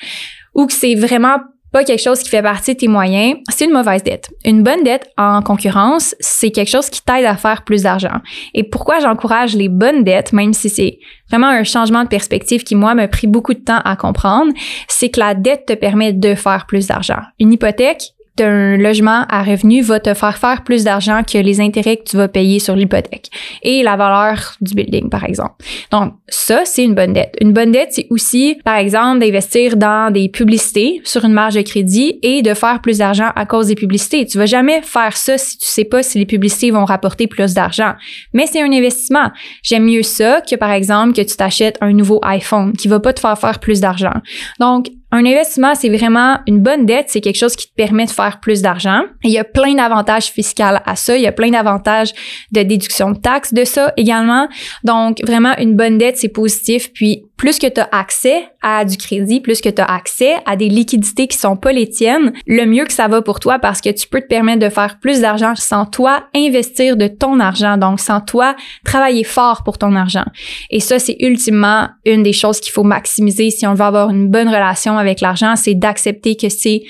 ou 0.53 0.65
que 0.65 0.73
c'est 0.73 0.95
vraiment 0.95 1.37
quelque 1.83 2.01
chose 2.01 2.21
qui 2.23 2.29
fait 2.29 2.41
partie 2.41 2.73
de 2.73 2.79
tes 2.79 2.87
moyens, 2.87 3.37
c'est 3.49 3.65
une 3.65 3.71
mauvaise 3.71 4.03
dette. 4.03 4.29
Une 4.45 4.63
bonne 4.63 4.83
dette 4.83 5.09
en 5.17 5.41
concurrence, 5.41 6.15
c'est 6.19 6.51
quelque 6.51 6.69
chose 6.69 6.89
qui 6.89 7.01
t'aide 7.01 7.25
à 7.25 7.35
faire 7.35 7.63
plus 7.63 7.83
d'argent. 7.83 8.21
Et 8.53 8.63
pourquoi 8.63 8.99
j'encourage 8.99 9.55
les 9.55 9.69
bonnes 9.69 10.03
dettes, 10.03 10.33
même 10.33 10.53
si 10.53 10.69
c'est 10.69 10.99
vraiment 11.29 11.47
un 11.47 11.63
changement 11.63 12.03
de 12.03 12.09
perspective 12.09 12.63
qui, 12.63 12.75
moi, 12.75 12.95
m'a 12.95 13.07
pris 13.07 13.27
beaucoup 13.27 13.53
de 13.53 13.59
temps 13.59 13.81
à 13.83 13.95
comprendre, 13.95 14.51
c'est 14.87 15.09
que 15.09 15.19
la 15.19 15.33
dette 15.33 15.65
te 15.65 15.73
permet 15.73 16.13
de 16.13 16.35
faire 16.35 16.65
plus 16.67 16.87
d'argent. 16.87 17.21
Une 17.39 17.53
hypothèque, 17.53 18.13
d'un 18.37 18.77
logement 18.77 19.25
à 19.29 19.43
revenu 19.43 19.81
va 19.81 19.99
te 19.99 20.13
faire 20.13 20.37
faire 20.37 20.63
plus 20.63 20.83
d'argent 20.83 21.23
que 21.23 21.37
les 21.37 21.59
intérêts 21.59 21.97
que 21.97 22.03
tu 22.03 22.17
vas 22.17 22.27
payer 22.27 22.59
sur 22.59 22.75
l'hypothèque 22.75 23.29
et 23.63 23.83
la 23.83 23.95
valeur 23.95 24.55
du 24.61 24.73
building, 24.73 25.09
par 25.09 25.23
exemple. 25.23 25.55
Donc, 25.91 26.13
ça, 26.27 26.61
c'est 26.65 26.83
une 26.83 26.95
bonne 26.95 27.13
dette. 27.13 27.35
Une 27.41 27.53
bonne 27.53 27.71
dette, 27.71 27.89
c'est 27.91 28.07
aussi, 28.09 28.57
par 28.63 28.77
exemple, 28.77 29.19
d'investir 29.19 29.77
dans 29.77 30.11
des 30.11 30.29
publicités 30.29 31.01
sur 31.03 31.25
une 31.25 31.33
marge 31.33 31.55
de 31.55 31.61
crédit 31.61 32.19
et 32.21 32.41
de 32.41 32.53
faire 32.53 32.81
plus 32.81 32.99
d'argent 32.99 33.31
à 33.35 33.45
cause 33.45 33.67
des 33.67 33.75
publicités. 33.75 34.25
Tu 34.25 34.37
vas 34.37 34.45
jamais 34.45 34.81
faire 34.81 35.15
ça 35.17 35.37
si 35.37 35.57
tu 35.57 35.65
sais 35.65 35.85
pas 35.85 36.03
si 36.03 36.19
les 36.19 36.25
publicités 36.25 36.71
vont 36.71 36.85
rapporter 36.85 37.27
plus 37.27 37.53
d'argent. 37.53 37.93
Mais 38.33 38.45
c'est 38.45 38.61
un 38.61 38.71
investissement. 38.71 39.31
J'aime 39.63 39.85
mieux 39.85 40.03
ça 40.03 40.41
que, 40.41 40.55
par 40.55 40.71
exemple, 40.71 41.13
que 41.13 41.21
tu 41.21 41.35
t'achètes 41.35 41.77
un 41.81 41.93
nouveau 41.93 42.19
iPhone 42.23 42.73
qui 42.73 42.87
va 42.87 42.99
pas 42.99 43.13
te 43.13 43.19
faire 43.19 43.37
faire 43.37 43.59
plus 43.59 43.81
d'argent. 43.81 44.13
Donc, 44.59 44.87
un 45.17 45.25
investissement, 45.25 45.75
c'est 45.75 45.89
vraiment 45.89 46.39
une 46.47 46.59
bonne 46.59 46.85
dette, 46.85 47.09
c'est 47.09 47.21
quelque 47.21 47.37
chose 47.37 47.55
qui 47.55 47.67
te 47.67 47.73
permet 47.73 48.05
de 48.05 48.11
faire 48.11 48.39
plus 48.39 48.61
d'argent. 48.61 49.01
Il 49.23 49.31
y 49.31 49.37
a 49.37 49.43
plein 49.43 49.73
d'avantages 49.73 50.27
fiscaux 50.27 50.63
à 50.63 50.95
ça, 50.95 51.17
il 51.17 51.23
y 51.23 51.27
a 51.27 51.31
plein 51.31 51.49
d'avantages 51.49 52.13
de 52.51 52.61
déduction 52.63 53.11
de 53.11 53.17
taxes 53.17 53.53
de 53.53 53.65
ça 53.65 53.93
également. 53.97 54.47
Donc 54.83 55.17
vraiment 55.25 55.55
une 55.57 55.75
bonne 55.75 55.97
dette, 55.97 56.17
c'est 56.17 56.29
positif. 56.29 56.91
Puis 56.93 57.25
plus 57.37 57.59
que 57.59 57.67
tu 57.67 57.79
as 57.81 57.89
accès 57.91 58.49
à 58.67 58.85
du 58.85 58.97
crédit, 58.97 59.39
plus 59.39 59.61
que 59.61 59.69
tu 59.69 59.81
as 59.81 59.85
accès 59.85 60.35
à 60.45 60.55
des 60.55 60.67
liquidités 60.67 61.27
qui 61.27 61.37
sont 61.37 61.55
pas 61.55 61.71
les 61.71 61.89
tiennes, 61.89 62.33
le 62.45 62.65
mieux 62.65 62.85
que 62.85 62.91
ça 62.91 63.07
va 63.07 63.21
pour 63.21 63.39
toi 63.39 63.59
parce 63.59 63.79
que 63.79 63.89
tu 63.89 64.07
peux 64.07 64.19
te 64.19 64.27
permettre 64.27 64.59
de 64.59 64.69
faire 64.69 64.99
plus 64.99 65.21
d'argent 65.21 65.53
sans 65.55 65.85
toi 65.85 66.25
investir 66.35 66.97
de 66.97 67.07
ton 67.07 67.39
argent, 67.39 67.77
donc 67.77 67.99
sans 67.99 68.19
toi 68.19 68.55
travailler 68.83 69.23
fort 69.23 69.63
pour 69.63 69.77
ton 69.77 69.95
argent. 69.95 70.25
Et 70.69 70.79
ça, 70.79 70.99
c'est 70.99 71.15
ultimement 71.19 71.87
une 72.05 72.23
des 72.23 72.33
choses 72.33 72.59
qu'il 72.59 72.73
faut 72.73 72.83
maximiser 72.83 73.49
si 73.51 73.65
on 73.65 73.73
veut 73.73 73.85
avoir 73.85 74.09
une 74.09 74.27
bonne 74.29 74.49
relation 74.49 74.97
avec 74.97 75.21
l'argent, 75.21 75.55
c'est 75.55 75.75
d'accepter 75.75 76.35
que 76.35 76.49
c'est 76.49 76.83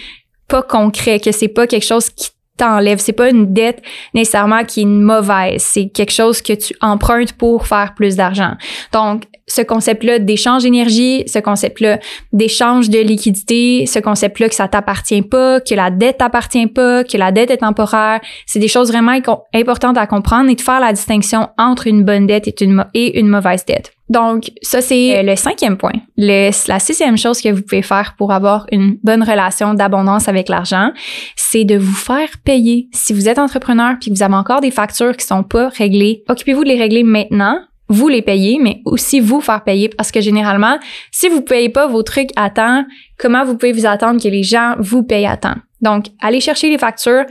pas 0.48 0.64
concret, 0.64 1.20
que 1.20 1.32
c'est 1.32 1.48
pas 1.48 1.68
quelque 1.68 1.86
chose 1.86 2.10
qui 2.10 2.30
t'enlèves. 2.58 3.00
C'est 3.00 3.14
pas 3.14 3.30
une 3.30 3.54
dette 3.54 3.82
nécessairement 4.14 4.64
qui 4.64 4.82
est 4.82 4.86
mauvaise. 4.86 5.62
C'est 5.62 5.88
quelque 5.88 6.12
chose 6.12 6.42
que 6.42 6.54
tu 6.54 6.74
empruntes 6.82 7.34
pour 7.34 7.68
faire 7.68 7.94
plus 7.96 8.16
d'argent. 8.16 8.54
Donc, 8.92 9.24
ce 9.48 9.62
concept-là 9.62 10.20
d'échange 10.20 10.64
d'énergie, 10.64 11.24
ce 11.28 11.40
concept-là 11.40 12.00
d'échange 12.34 12.90
de 12.90 13.00
liquidité, 13.00 13.86
ce 13.86 14.00
concept-là 14.00 14.50
que 14.50 14.56
ça 14.56 14.68
t'appartient 14.68 15.22
pas, 15.22 15.62
que 15.62 15.74
la 15.74 15.90
dette 15.90 16.18
t'appartient 16.18 16.68
pas, 16.68 17.04
que 17.04 17.18
la 17.18 17.32
dette 17.32 17.52
est 17.52 17.58
temporaire, 17.58 18.20
c'est 18.46 18.60
des 18.60 18.68
choses 18.68 18.92
vraiment 18.92 19.18
importantes 19.54 19.98
à 19.98 20.06
comprendre 20.06 20.50
et 20.50 20.56
de 20.56 20.62
faire 20.62 20.82
la 20.82 20.92
distinction 20.92 21.48
entre 21.58 21.88
une 21.88 22.04
bonne 22.04 22.28
dette 22.28 22.48
et 22.48 22.56
une, 22.62 22.86
et 22.94 23.20
une 23.20 23.30
mauvaise 23.30 23.64
dette. 23.66 23.97
Donc, 24.10 24.52
ça, 24.62 24.82
c'est 24.82 25.18
euh, 25.18 25.24
le 25.24 25.36
cinquième 25.36 25.78
point. 25.78 25.94
Le, 26.18 26.52
la 26.68 26.80
sixième 26.80 27.18
chose 27.18 27.42
que 27.42 27.50
vous 27.50 27.62
pouvez 27.62 27.82
faire 27.82 28.16
pour 28.18 28.32
avoir 28.32 28.66
une 28.72 28.98
bonne 29.04 29.24
relation 29.24 29.74
d'abondance 29.74 30.28
avec 30.28 30.48
l'argent, 30.48 30.92
c'est 31.36 31.66
de 31.66 31.78
vous 31.78 31.96
faire 31.96 32.30
payer. 32.44 32.88
Si 32.94 33.14
vous 33.14 33.28
êtes 33.28 33.40
entrepreneur 33.40 33.96
puis 34.00 34.10
que 34.10 34.16
vous 34.16 34.24
avez 34.24 34.36
encore 34.36 34.62
des 34.62 34.72
factures 34.72 35.16
qui 35.18 35.26
sont 35.26 35.44
pas 35.44 35.70
réglées, 35.70 36.24
occupez-vous 36.30 36.64
de 36.64 36.70
les 36.70 36.80
régler 36.80 37.04
maintenant 37.04 37.60
vous 37.90 38.10
les 38.10 38.22
payez, 38.22 38.60
mais 38.62 38.82
aussi 38.86 39.20
vous 39.20 39.42
faire 39.42 39.64
payer 39.64 39.90
parce 39.90 40.12
que 40.12 40.20
généralement, 40.20 40.78
si 41.12 41.30
vous 41.30 41.42
payez 41.42 41.70
pas 41.70 41.88
vos 41.88 42.04
trucs 42.04 42.32
à 42.36 42.50
temps, 42.50 42.84
comment 43.18 43.46
vous 43.46 43.56
pouvez 43.56 43.72
vous 43.72 43.86
attendre 43.86 44.22
que 44.22 44.28
les 44.28 44.44
gens 44.44 44.76
vous 44.80 45.04
payent 45.04 45.26
à 45.26 45.38
temps? 45.38 45.56
Donc, 45.82 46.08
allez 46.22 46.42
chercher 46.42 46.70
les 46.70 46.78
factures, 46.78 47.24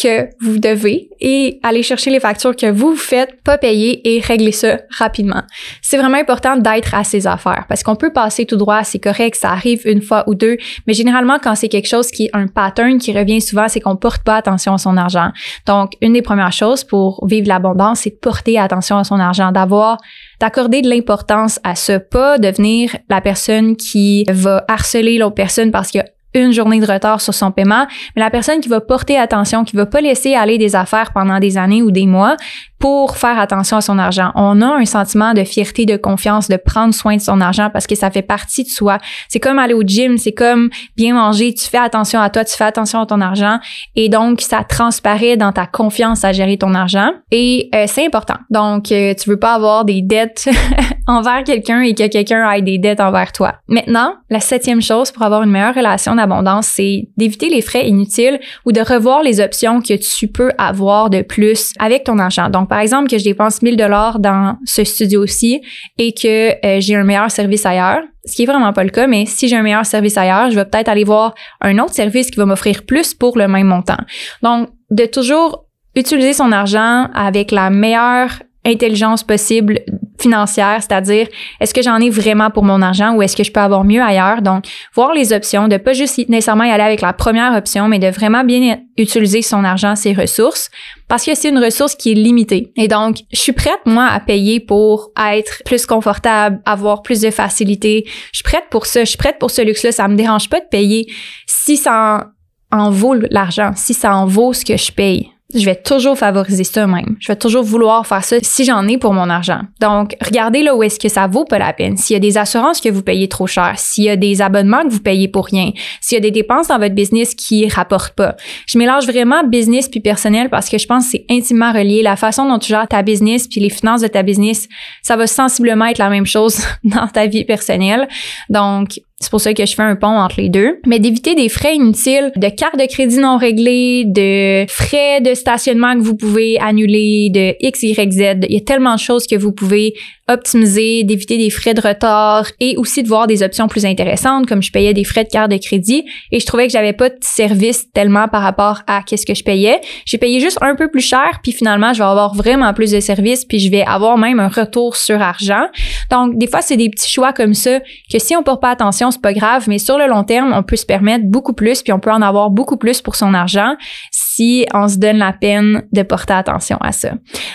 que 0.00 0.28
vous 0.40 0.58
devez 0.58 1.10
et 1.20 1.58
aller 1.62 1.82
chercher 1.82 2.10
les 2.10 2.20
factures 2.20 2.54
que 2.54 2.70
vous 2.70 2.94
faites 2.96 3.42
pas 3.42 3.58
payer 3.58 4.00
et 4.08 4.20
régler 4.20 4.52
ça 4.52 4.78
rapidement. 4.90 5.42
C'est 5.80 5.96
vraiment 5.96 6.18
important 6.18 6.56
d'être 6.56 6.94
à 6.94 7.04
ses 7.04 7.26
affaires 7.26 7.64
parce 7.68 7.82
qu'on 7.82 7.96
peut 7.96 8.12
passer 8.12 8.44
tout 8.46 8.56
droit, 8.56 8.84
c'est 8.84 8.98
correct, 8.98 9.36
ça 9.36 9.50
arrive 9.50 9.80
une 9.86 10.02
fois 10.02 10.24
ou 10.26 10.34
deux, 10.34 10.56
mais 10.86 10.92
généralement 10.92 11.38
quand 11.42 11.54
c'est 11.54 11.68
quelque 11.68 11.88
chose 11.88 12.10
qui 12.10 12.26
est 12.26 12.30
un 12.34 12.46
pattern 12.46 12.98
qui 12.98 13.16
revient 13.16 13.40
souvent, 13.40 13.68
c'est 13.68 13.80
qu'on 13.80 13.96
porte 13.96 14.22
pas 14.22 14.36
attention 14.36 14.74
à 14.74 14.78
son 14.78 14.96
argent. 14.96 15.30
Donc, 15.66 15.92
une 16.00 16.12
des 16.12 16.22
premières 16.22 16.52
choses 16.52 16.84
pour 16.84 17.26
vivre 17.26 17.48
l'abondance, 17.48 18.00
c'est 18.00 18.10
de 18.10 18.16
porter 18.16 18.58
attention 18.58 18.98
à 18.98 19.04
son 19.04 19.18
argent, 19.18 19.52
d'avoir 19.52 19.98
d'accorder 20.40 20.82
de 20.82 20.88
l'importance 20.88 21.58
à 21.64 21.74
ce 21.74 21.98
pas 21.98 22.38
devenir 22.38 22.94
la 23.08 23.20
personne 23.20 23.76
qui 23.76 24.24
va 24.28 24.64
harceler 24.68 25.18
l'autre 25.18 25.34
personne 25.34 25.70
parce 25.70 25.90
qu'il 25.90 26.00
y 26.00 26.04
a 26.04 26.15
une 26.40 26.52
journée 26.52 26.80
de 26.80 26.86
retard 26.86 27.20
sur 27.20 27.34
son 27.34 27.50
paiement, 27.50 27.86
mais 28.14 28.22
la 28.22 28.30
personne 28.30 28.60
qui 28.60 28.68
va 28.68 28.80
porter 28.80 29.18
attention, 29.18 29.64
qui 29.64 29.76
va 29.76 29.86
pas 29.86 30.00
laisser 30.00 30.34
aller 30.34 30.58
des 30.58 30.76
affaires 30.76 31.12
pendant 31.12 31.38
des 31.38 31.58
années 31.58 31.82
ou 31.82 31.90
des 31.90 32.06
mois, 32.06 32.36
pour 32.78 33.16
faire 33.16 33.38
attention 33.38 33.78
à 33.78 33.80
son 33.80 33.98
argent. 33.98 34.32
On 34.34 34.60
a 34.60 34.66
un 34.66 34.84
sentiment 34.84 35.32
de 35.32 35.44
fierté, 35.44 35.86
de 35.86 35.96
confiance, 35.96 36.48
de 36.48 36.56
prendre 36.56 36.94
soin 36.94 37.16
de 37.16 37.20
son 37.20 37.40
argent 37.40 37.70
parce 37.72 37.86
que 37.86 37.94
ça 37.94 38.10
fait 38.10 38.22
partie 38.22 38.64
de 38.64 38.68
soi. 38.68 38.98
C'est 39.28 39.40
comme 39.40 39.58
aller 39.58 39.74
au 39.74 39.82
gym, 39.82 40.18
c'est 40.18 40.32
comme 40.32 40.68
bien 40.96 41.14
manger, 41.14 41.54
tu 41.54 41.66
fais 41.66 41.78
attention 41.78 42.20
à 42.20 42.28
toi, 42.30 42.44
tu 42.44 42.56
fais 42.56 42.64
attention 42.64 43.00
à 43.00 43.06
ton 43.06 43.20
argent 43.20 43.58
et 43.94 44.08
donc 44.08 44.40
ça 44.40 44.62
transparaît 44.62 45.36
dans 45.36 45.52
ta 45.52 45.66
confiance 45.66 46.24
à 46.24 46.32
gérer 46.32 46.58
ton 46.58 46.74
argent 46.74 47.10
et 47.30 47.70
euh, 47.74 47.84
c'est 47.86 48.04
important. 48.04 48.36
Donc 48.50 48.92
euh, 48.92 49.14
tu 49.14 49.30
veux 49.30 49.38
pas 49.38 49.54
avoir 49.54 49.84
des 49.84 50.02
dettes 50.02 50.48
envers 51.06 51.44
quelqu'un 51.44 51.82
et 51.82 51.94
que 51.94 52.06
quelqu'un 52.08 52.50
ait 52.50 52.62
des 52.62 52.78
dettes 52.78 53.00
envers 53.00 53.32
toi. 53.32 53.54
Maintenant, 53.68 54.14
la 54.30 54.40
septième 54.40 54.82
chose 54.82 55.10
pour 55.10 55.22
avoir 55.22 55.42
une 55.42 55.50
meilleure 55.50 55.74
relation 55.74 56.14
d'abondance, 56.14 56.66
c'est 56.66 57.08
d'éviter 57.16 57.48
les 57.48 57.62
frais 57.62 57.88
inutiles 57.88 58.40
ou 58.64 58.72
de 58.72 58.80
revoir 58.80 59.22
les 59.22 59.40
options 59.40 59.80
que 59.80 59.94
tu 59.94 60.28
peux 60.28 60.50
avoir 60.58 61.10
de 61.10 61.22
plus 61.22 61.72
avec 61.78 62.04
ton 62.04 62.18
argent. 62.18 62.50
Donc 62.50 62.68
par 62.68 62.80
exemple, 62.80 63.08
que 63.08 63.18
je 63.18 63.24
dépense 63.24 63.62
1000 63.62 63.76
dollars 63.76 64.18
dans 64.18 64.58
ce 64.64 64.84
studio-ci 64.84 65.60
et 65.98 66.12
que 66.12 66.64
euh, 66.66 66.80
j'ai 66.80 66.96
un 66.96 67.04
meilleur 67.04 67.30
service 67.30 67.64
ailleurs, 67.66 68.02
ce 68.24 68.34
qui 68.34 68.42
est 68.42 68.46
vraiment 68.46 68.72
pas 68.72 68.84
le 68.84 68.90
cas, 68.90 69.06
mais 69.06 69.24
si 69.26 69.48
j'ai 69.48 69.56
un 69.56 69.62
meilleur 69.62 69.86
service 69.86 70.18
ailleurs, 70.18 70.50
je 70.50 70.56
vais 70.56 70.64
peut-être 70.64 70.88
aller 70.88 71.04
voir 71.04 71.34
un 71.60 71.78
autre 71.78 71.94
service 71.94 72.30
qui 72.30 72.38
va 72.38 72.46
m'offrir 72.46 72.84
plus 72.84 73.14
pour 73.14 73.38
le 73.38 73.46
même 73.46 73.68
montant. 73.68 73.98
Donc, 74.42 74.68
de 74.90 75.06
toujours 75.06 75.66
utiliser 75.94 76.32
son 76.32 76.52
argent 76.52 77.08
avec 77.14 77.50
la 77.52 77.70
meilleure 77.70 78.30
intelligence 78.64 79.22
possible 79.22 79.80
financière, 80.20 80.78
c'est-à-dire 80.80 81.28
est-ce 81.60 81.74
que 81.74 81.82
j'en 81.82 81.98
ai 81.98 82.10
vraiment 82.10 82.50
pour 82.50 82.64
mon 82.64 82.82
argent 82.82 83.14
ou 83.14 83.22
est-ce 83.22 83.36
que 83.36 83.44
je 83.44 83.52
peux 83.52 83.60
avoir 83.60 83.84
mieux 83.84 84.02
ailleurs? 84.02 84.42
Donc, 84.42 84.64
voir 84.94 85.12
les 85.12 85.32
options, 85.32 85.68
de 85.68 85.76
pas 85.76 85.92
juste 85.92 86.28
nécessairement 86.28 86.64
y 86.64 86.70
aller 86.70 86.82
avec 86.82 87.00
la 87.00 87.12
première 87.12 87.54
option, 87.54 87.88
mais 87.88 87.98
de 87.98 88.08
vraiment 88.08 88.44
bien 88.44 88.78
utiliser 88.96 89.42
son 89.42 89.64
argent, 89.64 89.96
ses 89.96 90.12
ressources, 90.12 90.70
parce 91.08 91.24
que 91.24 91.34
c'est 91.34 91.50
une 91.50 91.62
ressource 91.62 91.94
qui 91.94 92.12
est 92.12 92.14
limitée. 92.14 92.72
Et 92.76 92.88
donc, 92.88 93.18
je 93.32 93.38
suis 93.38 93.52
prête, 93.52 93.80
moi, 93.84 94.06
à 94.06 94.20
payer 94.20 94.60
pour 94.60 95.10
être 95.18 95.62
plus 95.64 95.86
confortable, 95.86 96.60
avoir 96.64 97.02
plus 97.02 97.20
de 97.20 97.30
facilité. 97.30 98.04
Je 98.32 98.38
suis 98.38 98.44
prête 98.44 98.64
pour 98.70 98.86
ça, 98.86 99.00
je 99.00 99.10
suis 99.10 99.18
prête 99.18 99.38
pour 99.38 99.50
ce 99.50 99.62
luxe-là. 99.62 99.92
Ça 99.92 100.08
me 100.08 100.16
dérange 100.16 100.48
pas 100.48 100.60
de 100.60 100.66
payer 100.70 101.06
si 101.46 101.76
ça 101.76 102.28
en 102.72 102.90
vaut 102.90 103.14
l'argent, 103.30 103.72
si 103.76 103.94
ça 103.94 104.14
en 104.14 104.26
vaut 104.26 104.52
ce 104.52 104.64
que 104.64 104.76
je 104.76 104.90
paye 104.90 105.30
je 105.54 105.64
vais 105.64 105.76
toujours 105.76 106.18
favoriser 106.18 106.64
ça 106.64 106.86
même. 106.88 107.16
Je 107.20 107.30
vais 107.30 107.36
toujours 107.36 107.62
vouloir 107.62 108.04
faire 108.04 108.24
ça 108.24 108.36
si 108.42 108.64
j'en 108.64 108.86
ai 108.88 108.98
pour 108.98 109.12
mon 109.12 109.30
argent. 109.30 109.60
Donc, 109.80 110.16
regardez 110.20 110.62
là 110.62 110.74
où 110.74 110.82
est-ce 110.82 110.98
que 110.98 111.08
ça 111.08 111.28
vaut 111.28 111.44
pas 111.44 111.58
la 111.58 111.72
peine. 111.72 111.96
S'il 111.96 112.14
y 112.14 112.16
a 112.16 112.20
des 112.20 112.36
assurances 112.36 112.80
que 112.80 112.88
vous 112.88 113.02
payez 113.02 113.28
trop 113.28 113.46
cher, 113.46 113.74
s'il 113.76 114.04
y 114.04 114.08
a 114.08 114.16
des 114.16 114.42
abonnements 114.42 114.82
que 114.82 114.88
vous 114.88 115.00
payez 115.00 115.28
pour 115.28 115.46
rien, 115.46 115.70
s'il 116.00 116.16
y 116.16 116.18
a 116.18 116.20
des 116.20 116.32
dépenses 116.32 116.68
dans 116.68 116.78
votre 116.78 116.96
business 116.96 117.34
qui 117.34 117.68
rapportent 117.68 118.14
pas. 118.14 118.34
Je 118.66 118.76
mélange 118.76 119.06
vraiment 119.06 119.44
business 119.44 119.88
puis 119.88 120.00
personnel 120.00 120.50
parce 120.50 120.68
que 120.68 120.78
je 120.78 120.86
pense 120.86 121.04
que 121.04 121.10
c'est 121.12 121.26
intimement 121.30 121.72
relié. 121.72 122.02
La 122.02 122.16
façon 122.16 122.48
dont 122.48 122.58
tu 122.58 122.68
gères 122.68 122.88
ta 122.88 123.02
business 123.02 123.46
puis 123.46 123.60
les 123.60 123.70
finances 123.70 124.00
de 124.00 124.08
ta 124.08 124.24
business, 124.24 124.68
ça 125.02 125.16
va 125.16 125.28
sensiblement 125.28 125.86
être 125.86 125.98
la 125.98 126.10
même 126.10 126.26
chose 126.26 126.58
dans 126.84 127.06
ta 127.06 127.26
vie 127.26 127.44
personnelle. 127.44 128.08
Donc, 128.50 128.98
c'est 129.18 129.30
pour 129.30 129.40
ça 129.40 129.54
que 129.54 129.64
je 129.64 129.74
fais 129.74 129.82
un 129.82 129.96
pont 129.96 130.08
entre 130.08 130.40
les 130.40 130.50
deux. 130.50 130.78
Mais 130.86 130.98
d'éviter 130.98 131.34
des 131.34 131.48
frais 131.48 131.74
inutiles, 131.74 132.32
de 132.36 132.48
cartes 132.48 132.78
de 132.78 132.86
crédit 132.86 133.18
non 133.18 133.38
réglées, 133.38 134.04
de 134.04 134.66
frais 134.68 135.22
de 135.22 135.32
stationnement 135.32 135.94
que 135.94 136.02
vous 136.02 136.16
pouvez 136.16 136.58
annuler, 136.60 137.30
de 137.30 137.54
X, 137.60 137.82
Y, 137.82 138.12
Z. 138.12 138.46
Il 138.48 138.52
y 138.52 138.58
a 138.58 138.60
tellement 138.60 138.94
de 138.94 139.00
choses 139.00 139.26
que 139.26 139.36
vous 139.36 139.52
pouvez 139.52 139.94
optimiser, 140.28 141.04
d'éviter 141.04 141.38
des 141.38 141.50
frais 141.50 141.74
de 141.74 141.80
retard 141.80 142.46
et 142.58 142.76
aussi 142.76 143.02
de 143.02 143.08
voir 143.08 143.26
des 143.26 143.42
options 143.44 143.68
plus 143.68 143.86
intéressantes 143.86 144.46
comme 144.46 144.62
je 144.62 144.72
payais 144.72 144.92
des 144.92 145.04
frais 145.04 145.24
de 145.24 145.28
carte 145.28 145.50
de 145.50 145.56
crédit 145.56 146.04
et 146.32 146.40
je 146.40 146.46
trouvais 146.46 146.66
que 146.66 146.72
j'avais 146.72 146.92
pas 146.92 147.10
de 147.10 147.18
service 147.20 147.92
tellement 147.92 148.26
par 148.26 148.42
rapport 148.42 148.82
à 148.88 149.02
qu'est-ce 149.02 149.24
que 149.24 149.34
je 149.34 149.44
payais. 149.44 149.80
J'ai 150.04 150.18
payé 150.18 150.40
juste 150.40 150.58
un 150.62 150.74
peu 150.74 150.90
plus 150.90 151.00
cher 151.00 151.40
puis 151.42 151.52
finalement 151.52 151.92
je 151.92 151.98
vais 151.98 152.08
avoir 152.08 152.34
vraiment 152.34 152.74
plus 152.74 152.90
de 152.90 152.98
services 152.98 153.44
puis 153.44 153.60
je 153.60 153.70
vais 153.70 153.84
avoir 153.84 154.18
même 154.18 154.40
un 154.40 154.48
retour 154.48 154.96
sur 154.96 155.22
argent. 155.22 155.66
Donc 156.10 156.36
des 156.36 156.48
fois 156.48 156.60
c'est 156.60 156.76
des 156.76 156.90
petits 156.90 157.10
choix 157.10 157.32
comme 157.32 157.54
ça 157.54 157.78
que 158.12 158.18
si 158.18 158.34
on 158.34 158.42
porte 158.42 158.60
pas 158.60 158.70
attention 158.70 159.12
c'est 159.12 159.22
pas 159.22 159.32
grave 159.32 159.66
mais 159.68 159.78
sur 159.78 159.96
le 159.96 160.08
long 160.08 160.24
terme 160.24 160.52
on 160.52 160.64
peut 160.64 160.76
se 160.76 160.86
permettre 160.86 161.24
beaucoup 161.26 161.52
plus 161.52 161.82
puis 161.82 161.92
on 161.92 162.00
peut 162.00 162.12
en 162.12 162.22
avoir 162.22 162.50
beaucoup 162.50 162.76
plus 162.76 163.00
pour 163.00 163.14
son 163.14 163.32
argent 163.32 163.76
si 164.10 164.66
on 164.74 164.88
se 164.88 164.96
donne 164.96 165.18
la 165.18 165.32
peine 165.32 165.84
de 165.92 166.02
porter 166.02 166.34
attention 166.34 166.78
à 166.80 166.90
ça. 166.90 167.12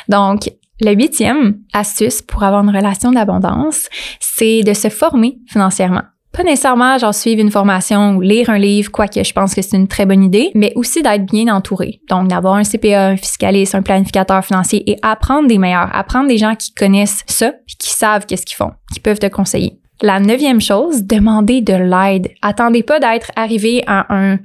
Donc 0.07 0.49
le 0.81 0.93
huitième 0.93 1.59
astuce 1.73 2.21
pour 2.21 2.43
avoir 2.43 2.63
une 2.63 2.75
relation 2.75 3.11
d'abondance, 3.11 3.87
c'est 4.19 4.63
de 4.63 4.73
se 4.73 4.89
former 4.89 5.37
financièrement. 5.47 6.01
Pas 6.33 6.43
nécessairement 6.43 6.97
genre 6.97 7.13
suivre 7.13 7.41
une 7.41 7.51
formation 7.51 8.15
ou 8.15 8.21
lire 8.21 8.49
un 8.49 8.57
livre, 8.57 8.89
quoique 8.89 9.21
je 9.21 9.33
pense 9.33 9.53
que 9.53 9.61
c'est 9.61 9.75
une 9.75 9.89
très 9.89 10.05
bonne 10.05 10.23
idée, 10.23 10.49
mais 10.55 10.71
aussi 10.75 11.03
d'être 11.03 11.25
bien 11.25 11.53
entouré. 11.53 11.99
Donc 12.09 12.29
d'avoir 12.29 12.55
un 12.55 12.63
CPA, 12.63 13.07
un 13.09 13.17
fiscaliste, 13.17 13.75
un 13.75 13.81
planificateur 13.81 14.43
financier 14.43 14.89
et 14.89 14.97
apprendre 15.01 15.49
des 15.49 15.57
meilleurs, 15.57 15.89
apprendre 15.93 16.29
des 16.29 16.37
gens 16.37 16.55
qui 16.55 16.73
connaissent 16.73 17.23
ça, 17.27 17.51
qui 17.77 17.89
savent 17.89 18.25
qu'est-ce 18.25 18.45
qu'ils 18.45 18.55
font, 18.55 18.71
qui 18.93 19.01
peuvent 19.01 19.19
te 19.19 19.27
conseiller. 19.27 19.81
La 20.01 20.19
neuvième 20.19 20.61
chose, 20.61 21.03
demandez 21.03 21.61
de 21.61 21.73
l'aide. 21.73 22.31
Attendez 22.41 22.81
pas 22.81 22.99
d'être 22.99 23.31
arrivé 23.35 23.83
à 23.85 24.07
un 24.09 24.39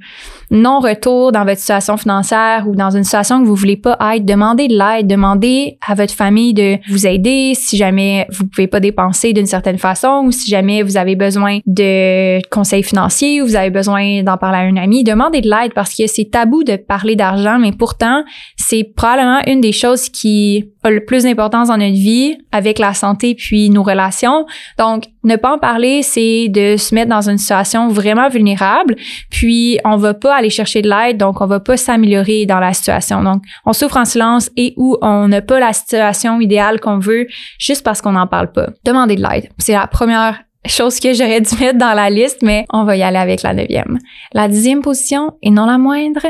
non-retour 0.49 1.31
dans 1.31 1.43
votre 1.43 1.59
situation 1.59 1.97
financière 1.97 2.65
ou 2.67 2.75
dans 2.75 2.91
une 2.91 3.03
situation 3.03 3.41
que 3.41 3.47
vous 3.47 3.55
voulez 3.55 3.77
pas 3.77 3.97
être. 4.15 4.25
Demandez 4.25 4.67
de 4.67 4.77
l'aide. 4.77 5.07
Demandez 5.07 5.77
à 5.85 5.93
votre 5.93 6.13
famille 6.13 6.53
de 6.53 6.77
vous 6.89 7.05
aider 7.05 7.53
si 7.55 7.77
jamais 7.77 8.25
vous 8.31 8.47
pouvez 8.47 8.67
pas 8.67 8.79
dépenser 8.79 9.33
d'une 9.33 9.45
certaine 9.45 9.77
façon 9.77 10.23
ou 10.25 10.31
si 10.31 10.49
jamais 10.49 10.83
vous 10.83 10.97
avez 10.97 11.15
besoin 11.15 11.59
de 11.65 12.39
conseils 12.49 12.83
financiers 12.83 13.41
ou 13.41 13.45
vous 13.45 13.55
avez 13.55 13.69
besoin 13.69 14.23
d'en 14.23 14.37
parler 14.37 14.57
à 14.57 14.61
un 14.61 14.77
ami. 14.77 15.03
Demandez 15.03 15.41
de 15.41 15.49
l'aide 15.49 15.73
parce 15.73 15.93
que 15.93 16.07
c'est 16.07 16.29
tabou 16.31 16.63
de 16.63 16.75
parler 16.75 17.15
d'argent, 17.15 17.59
mais 17.59 17.71
pourtant, 17.71 18.23
c'est 18.55 18.83
probablement 18.95 19.41
une 19.47 19.61
des 19.61 19.71
choses 19.71 20.09
qui 20.09 20.65
a 20.83 20.89
le 20.89 21.03
plus 21.03 21.23
d'importance 21.23 21.67
dans 21.67 21.77
notre 21.77 21.93
vie 21.93 22.37
avec 22.51 22.79
la 22.79 22.93
santé 22.93 23.35
puis 23.35 23.69
nos 23.69 23.83
relations. 23.83 24.45
Donc, 24.77 25.05
ne 25.23 25.35
pas 25.35 25.53
en 25.53 25.59
parler, 25.59 26.03
c'est 26.03 26.47
de 26.47 26.77
se 26.77 26.95
mettre 26.95 27.09
dans 27.09 27.29
une 27.29 27.37
situation 27.37 27.89
vraiment 27.89 28.29
vulnérable, 28.29 28.95
puis 29.29 29.77
on 29.83 29.97
va 29.97 30.13
pas 30.13 30.36
aller 30.37 30.49
chercher 30.49 30.81
de 30.81 30.89
l'aide, 30.89 31.17
donc 31.17 31.41
on 31.41 31.45
va 31.45 31.59
pas 31.59 31.77
s'améliorer 31.77 32.45
dans 32.45 32.59
la 32.59 32.73
situation. 32.73 33.23
Donc, 33.23 33.43
on 33.65 33.73
souffre 33.73 33.97
en 33.97 34.05
silence 34.05 34.49
et 34.55 34.73
où 34.77 34.97
on 35.01 35.27
n'a 35.27 35.41
pas 35.41 35.59
la 35.59 35.73
situation 35.73 36.39
idéale 36.39 36.79
qu'on 36.79 36.99
veut 36.99 37.27
juste 37.59 37.83
parce 37.83 38.01
qu'on 38.01 38.13
n'en 38.13 38.27
parle 38.27 38.51
pas. 38.51 38.67
Demandez 38.85 39.15
de 39.15 39.21
l'aide. 39.21 39.49
C'est 39.57 39.73
la 39.73 39.87
première 39.87 40.39
chose 40.65 40.99
que 40.99 41.13
j'aurais 41.13 41.41
dû 41.41 41.55
mettre 41.59 41.77
dans 41.77 41.93
la 41.93 42.09
liste, 42.09 42.41
mais 42.41 42.65
on 42.71 42.83
va 42.83 42.95
y 42.95 43.03
aller 43.03 43.17
avec 43.17 43.41
la 43.43 43.53
neuvième. 43.53 43.99
La 44.33 44.47
dixième 44.47 44.81
position, 44.81 45.35
et 45.41 45.49
non 45.49 45.65
la 45.65 45.77
moindre, 45.77 46.25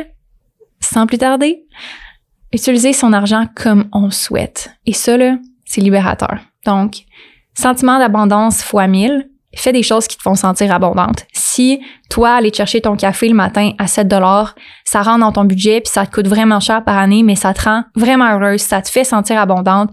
sans 0.80 1.08
plus 1.08 1.18
tarder, 1.18 1.64
utiliser 2.54 2.94
son 2.94 3.14
argent 3.14 3.46
comme 3.56 3.86
on 3.94 4.10
souhaite. 4.10 4.72
Et 4.86 4.94
ça, 4.94 5.18
là, 5.18 5.38
c'est 5.66 5.82
libérateur. 5.82 6.38
Donc, 6.66 7.04
Sentiment 7.58 7.98
d'abondance 7.98 8.62
fois 8.62 8.86
1000, 8.86 9.32
fais 9.62 9.72
des 9.72 9.84
choses 9.84 10.08
qui 10.08 10.18
te 10.18 10.22
font 10.22 10.36
sentir 10.36 10.74
abondante. 10.74 11.26
Si 11.34 11.80
toi, 12.10 12.36
aller 12.36 12.54
chercher 12.54 12.82
ton 12.82 12.96
café 12.96 13.28
le 13.28 13.36
matin 13.36 13.72
à 13.78 13.88
7 13.88 14.08
dollars, 14.08 14.56
ça 14.86 15.02
rentre 15.02 15.20
dans 15.20 15.32
ton 15.32 15.46
budget 15.46 15.82
puis 15.82 15.92
ça 15.92 16.06
te 16.06 16.12
coûte 16.12 16.28
vraiment 16.28 16.60
cher 16.60 16.84
par 16.84 16.98
année, 16.98 17.24
mais 17.24 17.36
ça 17.36 17.54
te 17.54 17.64
rend 17.64 17.84
vraiment 17.96 18.32
heureuse, 18.32 18.62
ça 18.62 18.82
te 18.82 18.90
fait 18.90 19.04
sentir 19.04 19.40
abondante, 19.40 19.90